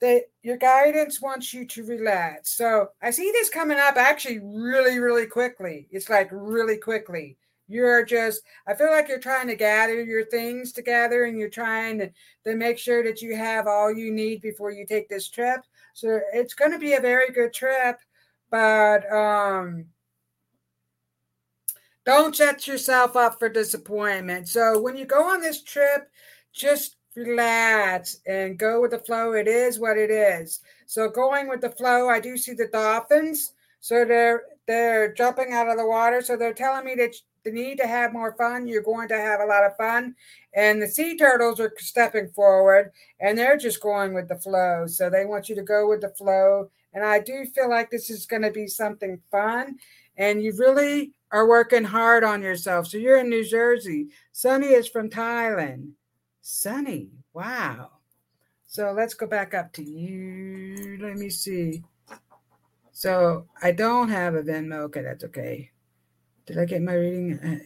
[0.03, 2.50] That your guidance wants you to relax.
[2.50, 5.88] So I see this coming up actually really, really quickly.
[5.90, 7.38] It's like really quickly
[7.72, 11.98] you're just i feel like you're trying to gather your things together and you're trying
[11.98, 12.11] to,
[12.44, 15.61] to make sure that you have all you need before you take this trip
[15.94, 17.98] so it's going to be a very good trip
[18.50, 19.86] but um
[22.05, 26.11] don't set yourself up for disappointment so when you go on this trip
[26.53, 31.60] just relax and go with the flow it is what it is so going with
[31.60, 36.22] the flow i do see the dolphins so they're they're jumping out of the water
[36.22, 39.40] so they're telling me that the need to have more fun, you're going to have
[39.40, 40.14] a lot of fun.
[40.54, 44.86] And the sea turtles are stepping forward and they're just going with the flow.
[44.86, 46.70] So they want you to go with the flow.
[46.92, 49.78] And I do feel like this is going to be something fun.
[50.16, 52.86] And you really are working hard on yourself.
[52.86, 54.08] So you're in New Jersey.
[54.32, 55.92] Sunny is from Thailand.
[56.43, 57.90] Sunny, wow.
[58.66, 60.99] So let's go back up to you.
[61.01, 61.84] Let me see.
[62.90, 64.80] So I don't have a Venmo.
[64.86, 65.70] Okay, that's okay.
[66.47, 67.38] Did I get my reading?
[67.38, 67.59] Uh,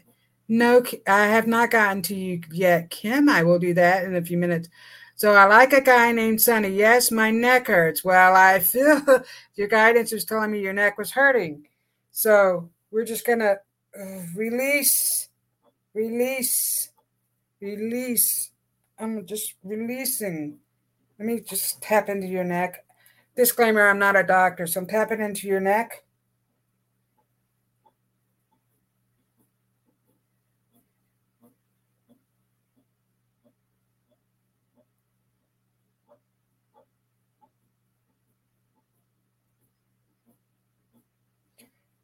[0.48, 3.30] no, I have not gotten to you yet, Kim.
[3.30, 4.68] I will do that in a few minutes.
[5.14, 6.68] So I like a guy named Sonny.
[6.68, 8.04] Yes, my neck hurts.
[8.04, 9.00] Well, I feel
[9.54, 11.66] your guidance was telling me your neck was hurting.
[12.12, 13.58] So we're just going to
[13.98, 15.30] uh, release,
[15.94, 16.90] release,
[17.60, 18.50] release.
[18.98, 20.58] I'm just releasing.
[21.18, 22.84] Let me just tap into your neck.
[23.36, 26.04] Disclaimer I'm not a doctor, so I'm tapping into your neck.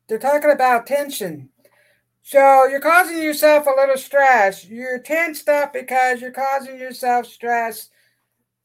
[0.08, 1.50] They're talking about tension.
[2.22, 4.64] So you're causing yourself a little stress.
[4.64, 7.90] You're tensed up because you're causing yourself stress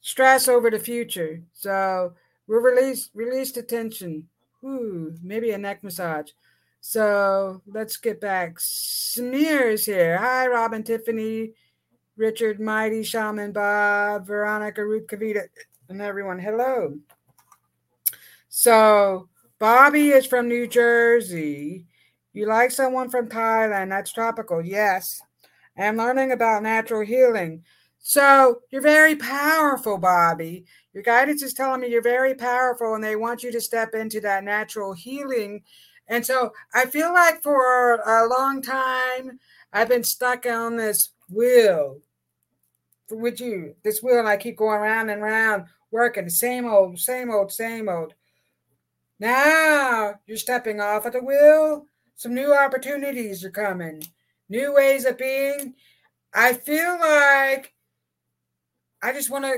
[0.02, 1.42] stress over the future.
[1.54, 2.14] So
[2.48, 4.28] we'll release release the tension.
[4.64, 6.32] Ooh, maybe a neck massage.
[6.82, 8.60] So let's get back.
[8.60, 10.18] Smears here.
[10.18, 11.52] Hi, Robyn, Tiffany,
[12.16, 15.48] Richard, Mighty, Shaman, Bob, Veronica, Ruth, Kavita,
[15.90, 16.40] and everyone.
[16.40, 16.98] Hello.
[18.50, 19.30] So
[19.60, 21.86] Bobby is from New Jersey.
[22.38, 23.90] You like someone from Thailand?
[23.90, 24.64] That's tropical.
[24.64, 25.20] Yes.
[25.76, 27.64] I'm learning about natural healing.
[27.98, 30.66] So you're very powerful, Bobby.
[30.94, 34.22] Your guidance is telling me you're very powerful and they want you to step into
[34.22, 35.64] that natural healing.
[36.10, 39.40] And so I feel like for a long time,
[39.74, 42.02] I've been stuck on this wheel
[43.10, 47.00] with you, this wheel, and I keep going round and round, working the same old,
[47.00, 48.14] same old, same old.
[49.20, 51.88] Now you're stepping off of the wheel.
[52.18, 54.04] Some new opportunities are coming,
[54.50, 55.76] new ways of being.
[56.34, 57.74] I feel like
[59.02, 59.54] I just want to,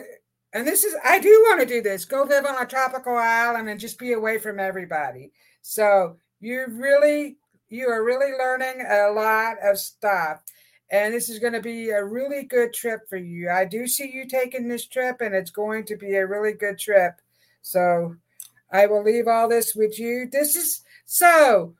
[0.53, 3.69] and this is, I do want to do this go live on a tropical island
[3.69, 5.31] and just be away from everybody.
[5.61, 7.37] So you really,
[7.69, 10.41] you are really learning a lot of stuff.
[10.91, 13.49] And this is going to be a really good trip for you.
[13.49, 16.79] I do see you taking this trip, and it's going to be a really good
[16.79, 17.21] trip.
[17.61, 18.15] So
[18.71, 20.27] I will leave all this with you.
[20.31, 21.75] This is so,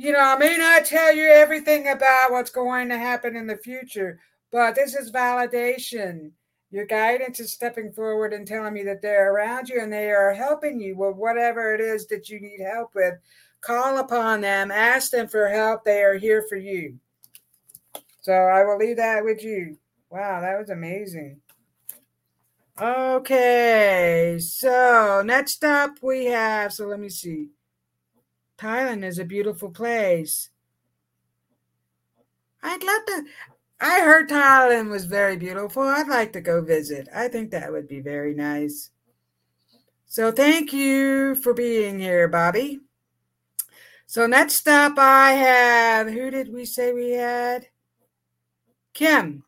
[0.00, 3.58] you know, I may not tell you everything about what's going to happen in the
[3.58, 4.18] future,
[4.50, 6.30] but this is validation.
[6.70, 10.32] Your guidance is stepping forward and telling me that they're around you and they are
[10.32, 13.16] helping you with whatever it is that you need help with.
[13.60, 15.84] Call upon them, ask them for help.
[15.84, 16.98] They are here for you.
[18.22, 19.76] So I will leave that with you.
[20.08, 21.42] Wow, that was amazing.
[22.80, 27.48] Okay, so next up we have, so let me see.
[28.60, 30.50] Thailand is a beautiful place.
[32.62, 33.24] I'd love to,
[33.80, 35.82] I heard Thailand was very beautiful.
[35.82, 37.08] I'd like to go visit.
[37.14, 38.90] I think that would be very nice.
[40.06, 42.80] So thank you for being here, Bobby.
[44.06, 47.68] So next up, I have who did we say we had?
[48.92, 49.44] Kim.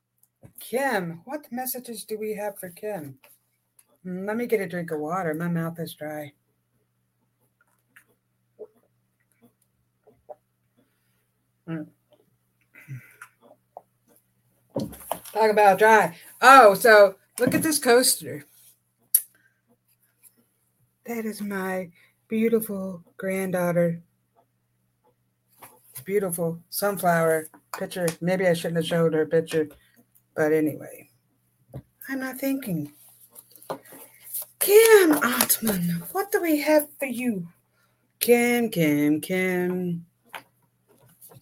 [0.58, 1.20] Kim.
[1.24, 3.18] What messages do we have for Kim?
[4.04, 5.34] Hmm, let me get a drink of water.
[5.34, 6.32] My mouth is dry.
[11.68, 11.86] Mm.
[15.32, 16.16] Talk about dry.
[16.40, 18.44] Oh, so look at this coaster.
[21.06, 21.90] That is my
[22.28, 24.02] beautiful granddaughter.
[26.04, 27.48] Beautiful sunflower
[27.78, 28.08] picture.
[28.20, 29.68] Maybe I shouldn't have showed her picture,
[30.34, 31.10] but anyway,
[32.08, 32.92] I'm not thinking.
[34.58, 37.48] Kim Altman, what do we have for you?
[38.20, 40.06] Kim, Kim, Kim.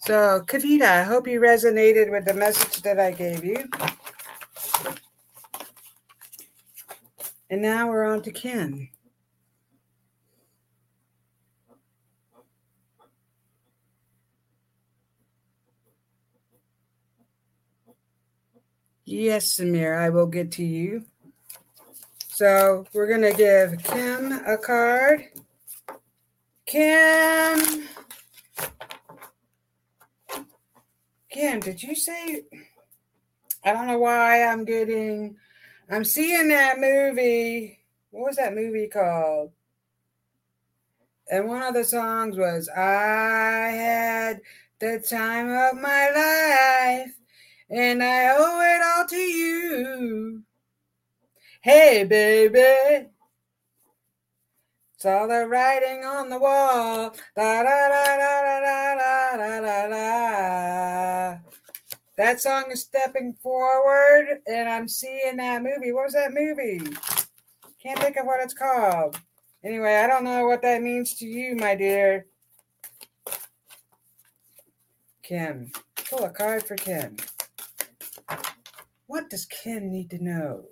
[0.03, 3.69] So, Kavita, I hope you resonated with the message that I gave you.
[7.51, 8.89] And now we're on to Kim.
[19.05, 21.05] Yes, Samir, I will get to you.
[22.29, 25.25] So we're going to give Kim a card.
[26.65, 27.89] Kim.
[31.31, 32.43] Kim, did you say?
[33.65, 35.37] I don't know why I'm getting.
[35.89, 37.79] I'm seeing that movie.
[38.11, 39.53] What was that movie called?
[41.31, 44.41] And one of the songs was I had
[44.81, 47.15] the time of my life
[47.71, 50.43] and I owe it all to you.
[51.61, 53.07] Hey, baby.
[55.03, 57.11] All the writing on the wall.
[57.35, 61.39] Da, da, da, da, da, da, da, da, da.
[62.19, 65.93] That song is stepping forward, and I'm seeing that movie.
[65.93, 66.81] What was that movie?
[67.83, 69.19] Can't think of what it's called.
[69.65, 72.27] Anyway, I don't know what that means to you, my dear.
[75.23, 75.71] Kim.
[76.11, 77.17] Pull a card for Kim.
[79.07, 80.65] What does Kim need to know?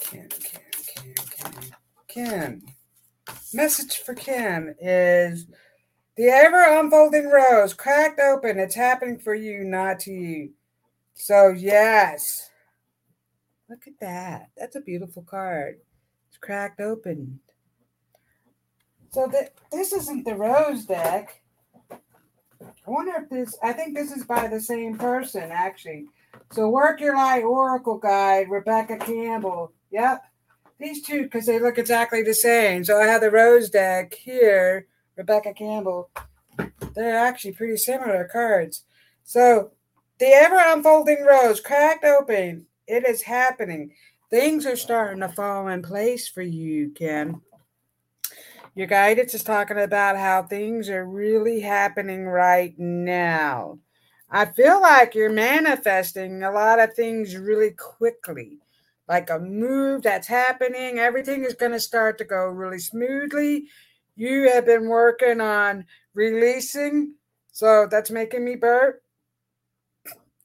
[0.00, 1.52] Kim, Kim, Kim, Kim.
[2.06, 2.62] Kim.
[3.52, 5.46] Message for Kim is
[6.16, 8.58] the ever unfolding rose cracked open.
[8.58, 10.50] It's happening for you, not to you.
[11.14, 12.50] So, yes.
[13.68, 14.50] Look at that.
[14.56, 15.78] That's a beautiful card.
[16.28, 17.40] It's cracked open.
[19.10, 21.42] So, that this isn't the rose deck.
[21.90, 26.06] I wonder if this, I think this is by the same person, actually.
[26.52, 29.72] So, Work Your Light Oracle Guide, Rebecca Campbell.
[29.90, 30.22] Yep.
[30.80, 32.84] These two, because they look exactly the same.
[32.84, 36.10] So I have the rose deck here, Rebecca Campbell.
[36.94, 38.84] They're actually pretty similar cards.
[39.22, 39.72] So
[40.18, 42.66] the ever unfolding rose cracked open.
[42.86, 43.92] It is happening.
[44.30, 47.40] things are starting to fall in place for you, Ken.
[48.76, 53.78] Your guidance is talking about how things are really happening right now.
[54.30, 58.58] I feel like you're manifesting a lot of things really quickly,
[59.10, 61.00] like a move that's happening.
[61.00, 63.66] Everything is going to start to go really smoothly.
[64.14, 65.84] You have been working on
[66.14, 67.14] releasing,
[67.50, 69.02] so that's making me burp.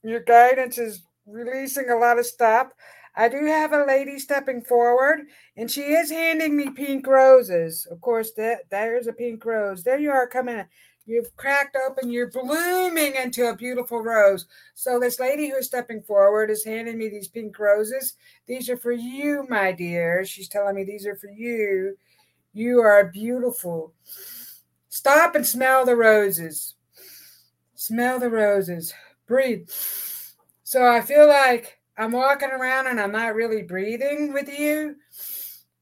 [0.01, 2.70] Your guidance is releasing a lot of stuff.
[3.16, 7.88] I do have a lady stepping forward, and she is handing me pink roses.
[7.91, 9.84] Of course, that there's a pink rose.
[9.84, 10.66] There you are coming.
[11.06, 12.12] You've cracked open.
[12.12, 14.47] You're blooming into a beautiful rose.
[14.74, 18.16] So this lady who's stepping forward is handing me these pink roses.
[18.47, 20.26] These are for you, my dear.
[20.26, 21.97] She's telling me these are for you.
[22.53, 23.93] You are beautiful.
[24.89, 26.76] Stop and smell the roses.
[27.76, 28.93] Smell the roses.
[29.28, 29.70] Breathe.
[30.64, 34.95] So I feel like I'm walking around and I'm not really breathing with you.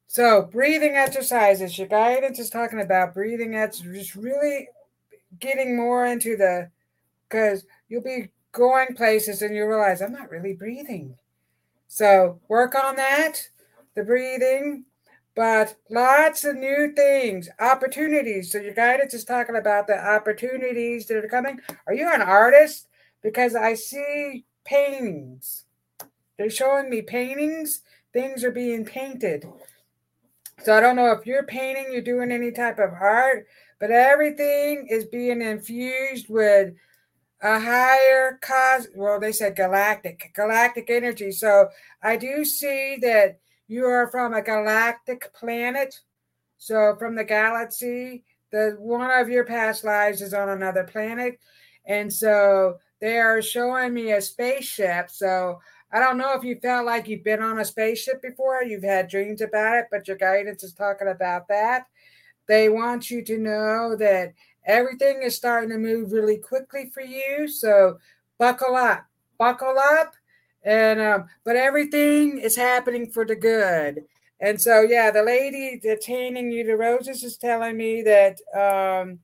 [0.07, 4.67] So, breathing exercises, your guidance is talking about breathing exercises, just really
[5.39, 6.69] getting more into the,
[7.27, 11.15] because you'll be going places and you realize I'm not really breathing.
[11.87, 13.39] So, work on that,
[13.95, 14.85] the breathing,
[15.35, 18.51] but lots of new things, opportunities.
[18.51, 21.59] So, your guidance is talking about the opportunities that are coming.
[21.87, 22.87] Are you an artist?
[23.21, 25.65] Because I see paintings
[26.37, 27.81] they're showing me paintings.
[28.11, 29.45] Things are being painted.
[30.59, 33.47] So I don't know if you're painting, you're doing any type of art,
[33.83, 36.73] but everything is being infused with
[37.41, 41.33] a higher cos well they said galactic galactic energy.
[41.33, 41.67] So
[42.01, 45.99] i do see that you are from a galactic planet.
[46.59, 48.23] So from the galaxy
[48.53, 51.37] the one of your past lives is on another planet.
[51.85, 55.09] And so they are showing me a spaceship.
[55.09, 55.59] So
[55.91, 59.09] I don't know if you felt like you've been on a spaceship before, you've had
[59.09, 61.87] dreams about it, but your guidance is talking about that.
[62.47, 64.33] They want you to know that
[64.65, 67.47] everything is starting to move really quickly for you.
[67.47, 67.97] So
[68.37, 69.05] buckle up,
[69.37, 70.13] buckle up.
[70.63, 74.03] And, um, but everything is happening for the good.
[74.39, 79.19] And so, yeah, the lady detaining you the roses is telling me that um,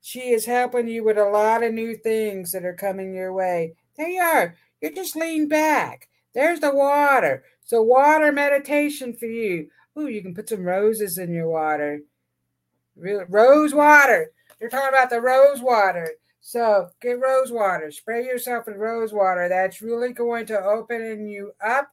[0.00, 3.74] she is helping you with a lot of new things that are coming your way.
[3.96, 4.56] There you are.
[4.80, 6.08] You just lean back.
[6.34, 7.44] There's the water.
[7.64, 9.68] So, water meditation for you.
[9.98, 12.00] Ooh, you can put some roses in your water.
[12.98, 14.32] Rose water.
[14.60, 16.10] You're talking about the rose water.
[16.40, 17.90] So, get rose water.
[17.90, 19.48] Spray yourself with rose water.
[19.48, 21.88] That's really going to open you up.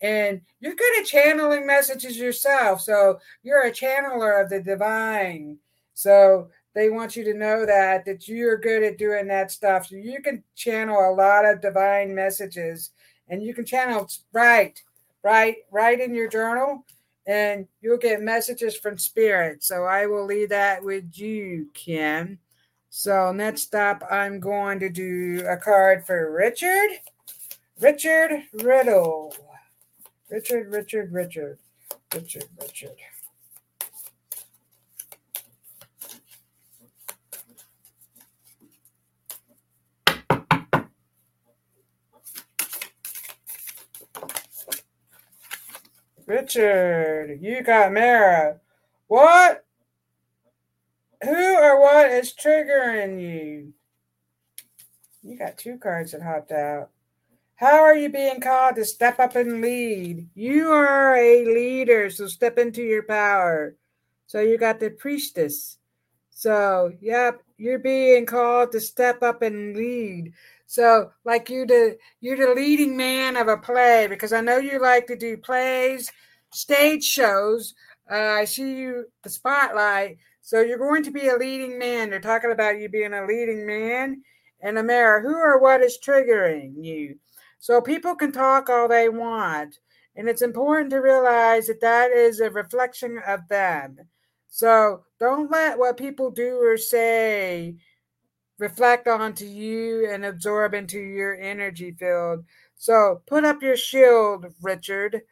[0.00, 2.80] And you're good at channeling messages yourself.
[2.80, 5.58] So, you're a channeler of the divine.
[5.94, 9.96] So, they want you to know that that you're good at doing that stuff so
[9.96, 12.90] you can channel a lot of divine messages
[13.28, 14.82] and you can channel right
[15.22, 16.84] right right in your journal
[17.26, 19.62] and you'll get messages from spirit.
[19.62, 22.38] So i will leave that with you ken
[22.90, 26.90] so next up i'm going to do a card for richard.
[27.80, 29.34] Richard riddle.
[30.30, 31.58] Richard richard richard.
[32.14, 32.96] Richard richard
[46.26, 48.60] Richard, you got Mara.
[49.08, 49.64] What?
[51.22, 53.72] Who or what is triggering you?
[55.22, 56.90] You got two cards that hopped out.
[57.54, 60.28] How are you being called to step up and lead?
[60.34, 63.76] You are a leader, so step into your power.
[64.26, 65.78] So you got the priestess.
[66.30, 70.32] So, yep, you're being called to step up and lead.
[70.72, 74.80] So, like you the you're the leading man of a play because I know you
[74.80, 76.10] like to do plays,
[76.50, 77.74] stage shows.
[78.10, 80.16] Uh, I see you the spotlight.
[80.40, 82.08] So you're going to be a leading man.
[82.08, 84.22] They're talking about you being a leading man
[84.62, 85.20] and a mayor.
[85.20, 87.16] Who or what is triggering you?
[87.58, 89.78] So people can talk all they want,
[90.16, 93.98] and it's important to realize that that is a reflection of them.
[94.48, 97.76] So don't let what people do or say
[98.62, 102.44] reflect onto you and absorb into your energy field.
[102.76, 105.22] So put up your shield, Richard.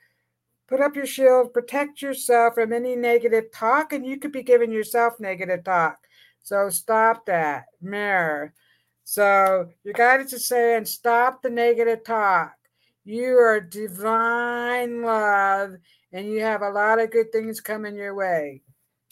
[0.67, 4.73] Put up your shield, protect yourself from any negative talk, and you could be giving
[4.73, 5.99] yourself negative talk.
[6.43, 7.67] So stop that.
[7.81, 8.53] Mirror.
[9.05, 12.53] So your guidance is saying stop the negative talk.
[13.05, 15.77] You are divine love,
[16.13, 18.63] and you have a lot of good things coming your way.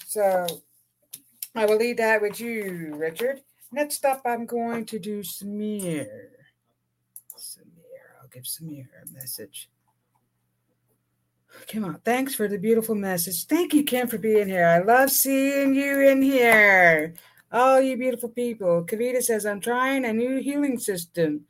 [0.07, 0.45] So
[1.55, 3.43] I will leave that with you, Richard.
[3.71, 6.07] Next up, I'm going to do Samir.
[7.37, 9.69] Samir, I'll give Samir a message.
[11.67, 12.01] Come on.
[12.05, 13.45] Thanks for the beautiful message.
[13.47, 14.67] Thank you, Kim, for being here.
[14.67, 17.15] I love seeing you in here.
[17.53, 18.85] All you beautiful people.
[18.85, 21.45] Kavita says, I'm trying a new healing system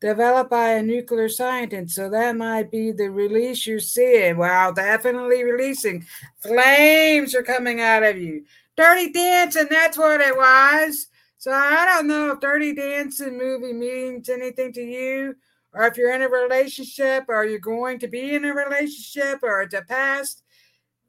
[0.00, 1.94] developed by a nuclear scientist.
[1.94, 4.38] So that might be the release you're seeing.
[4.38, 6.06] Wow, definitely releasing.
[6.38, 8.44] Flames are coming out of you.
[8.76, 11.08] Dirty Dancing, that's what it was.
[11.40, 15.34] So I don't know if Dirty Dancing movie means anything to you,
[15.72, 19.62] or if you're in a relationship, or you're going to be in a relationship, or
[19.62, 20.42] it's a past.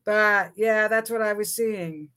[0.06, 2.08] But yeah, that's what I was seeing.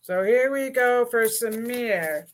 [0.00, 2.24] So here we go for Samir.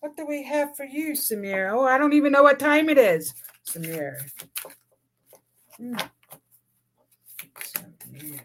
[0.00, 1.72] What do we have for you, Samir?
[1.72, 3.32] Oh, I don't even know what time it is,
[3.66, 4.18] Samir.
[5.78, 5.96] Hmm.
[7.62, 8.40] Samir.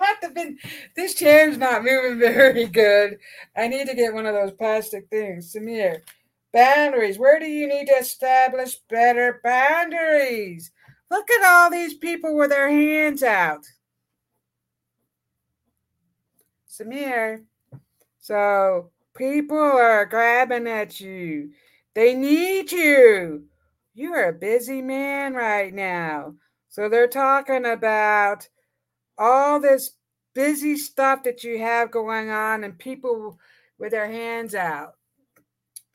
[0.00, 0.58] I have to been
[0.96, 3.18] this chair's not moving very good.
[3.56, 5.54] I need to get one of those plastic things.
[5.54, 6.02] Samir.
[6.52, 7.18] Boundaries.
[7.18, 10.70] Where do you need to establish better boundaries?
[11.10, 13.64] Look at all these people with their hands out.
[16.68, 17.42] Samir.
[18.20, 21.50] So people are grabbing at you.
[21.94, 23.44] They need you.
[23.94, 26.34] You're a busy man right now.
[26.68, 28.48] So they're talking about
[29.18, 29.92] all this
[30.34, 33.38] busy stuff that you have going on and people
[33.78, 34.94] with their hands out.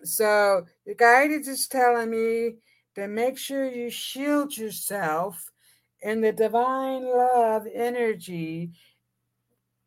[0.04, 2.56] So your guide is just telling me
[2.96, 5.52] to make sure you shield yourself
[6.02, 8.72] in the divine love energy.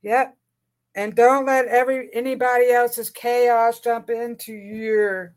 [0.03, 0.37] Yep.
[0.95, 5.35] And don't let every anybody else's chaos jump into your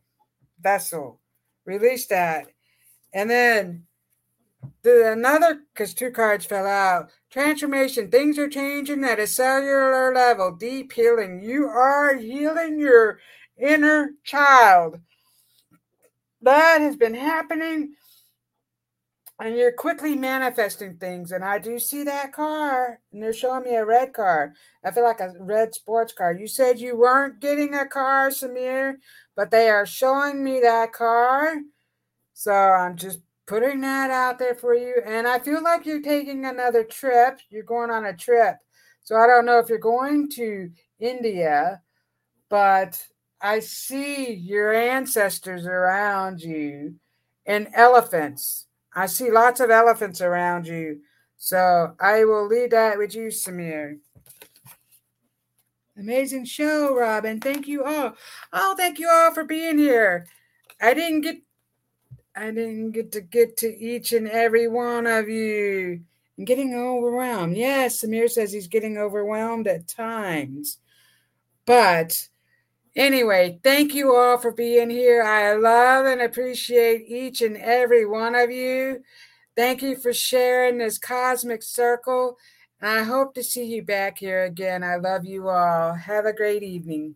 [0.62, 1.22] vessel.
[1.64, 2.48] Release that.
[3.14, 3.86] And then
[4.82, 7.12] the another because two cards fell out.
[7.36, 8.10] Transformation.
[8.10, 10.56] Things are changing at a cellular level.
[10.56, 11.42] Deep healing.
[11.44, 13.20] You are healing your
[13.62, 15.02] inner child.
[16.42, 17.96] That has been happening.
[19.38, 21.34] And you're quickly manifesting things.
[21.34, 23.02] And I do see that car.
[23.12, 24.54] And they're showing me a red car.
[24.86, 26.32] I feel like a red sports car.
[26.32, 28.94] You said you weren't getting a car, Samir,
[29.36, 31.56] but they are showing me that car.
[32.34, 35.02] So I'm just putting that out there for you.
[35.06, 37.40] And I feel like you're taking another trip.
[37.50, 38.58] You're going on a trip.
[39.04, 41.82] So I don't know if you're going to India,
[42.50, 43.02] but
[43.42, 46.96] I see your ancestors around you
[47.46, 48.66] and elephants.
[48.96, 51.02] I see lots of elephants around you.
[51.38, 54.00] So I will leave that with you, Samir.
[55.98, 57.40] Amazing show, Robyn.
[57.40, 58.16] Thank you all.
[58.52, 60.26] Oh, thank you all for being here.
[60.82, 61.38] I didn't get
[62.36, 66.02] I didn't get to get to each and every one of you.
[66.38, 67.56] I'm getting overwhelmed.
[67.56, 70.80] Yes, Samir says he's getting overwhelmed at times.
[71.66, 72.28] But
[72.96, 75.22] Anyway, thank you all for being here.
[75.22, 79.04] I love and appreciate each and every one of you.
[79.58, 82.38] Thank you for sharing this cosmic circle.
[82.80, 84.82] And I hope to see you back here again.
[84.82, 85.94] I love you all.
[85.94, 87.16] Have a great evening.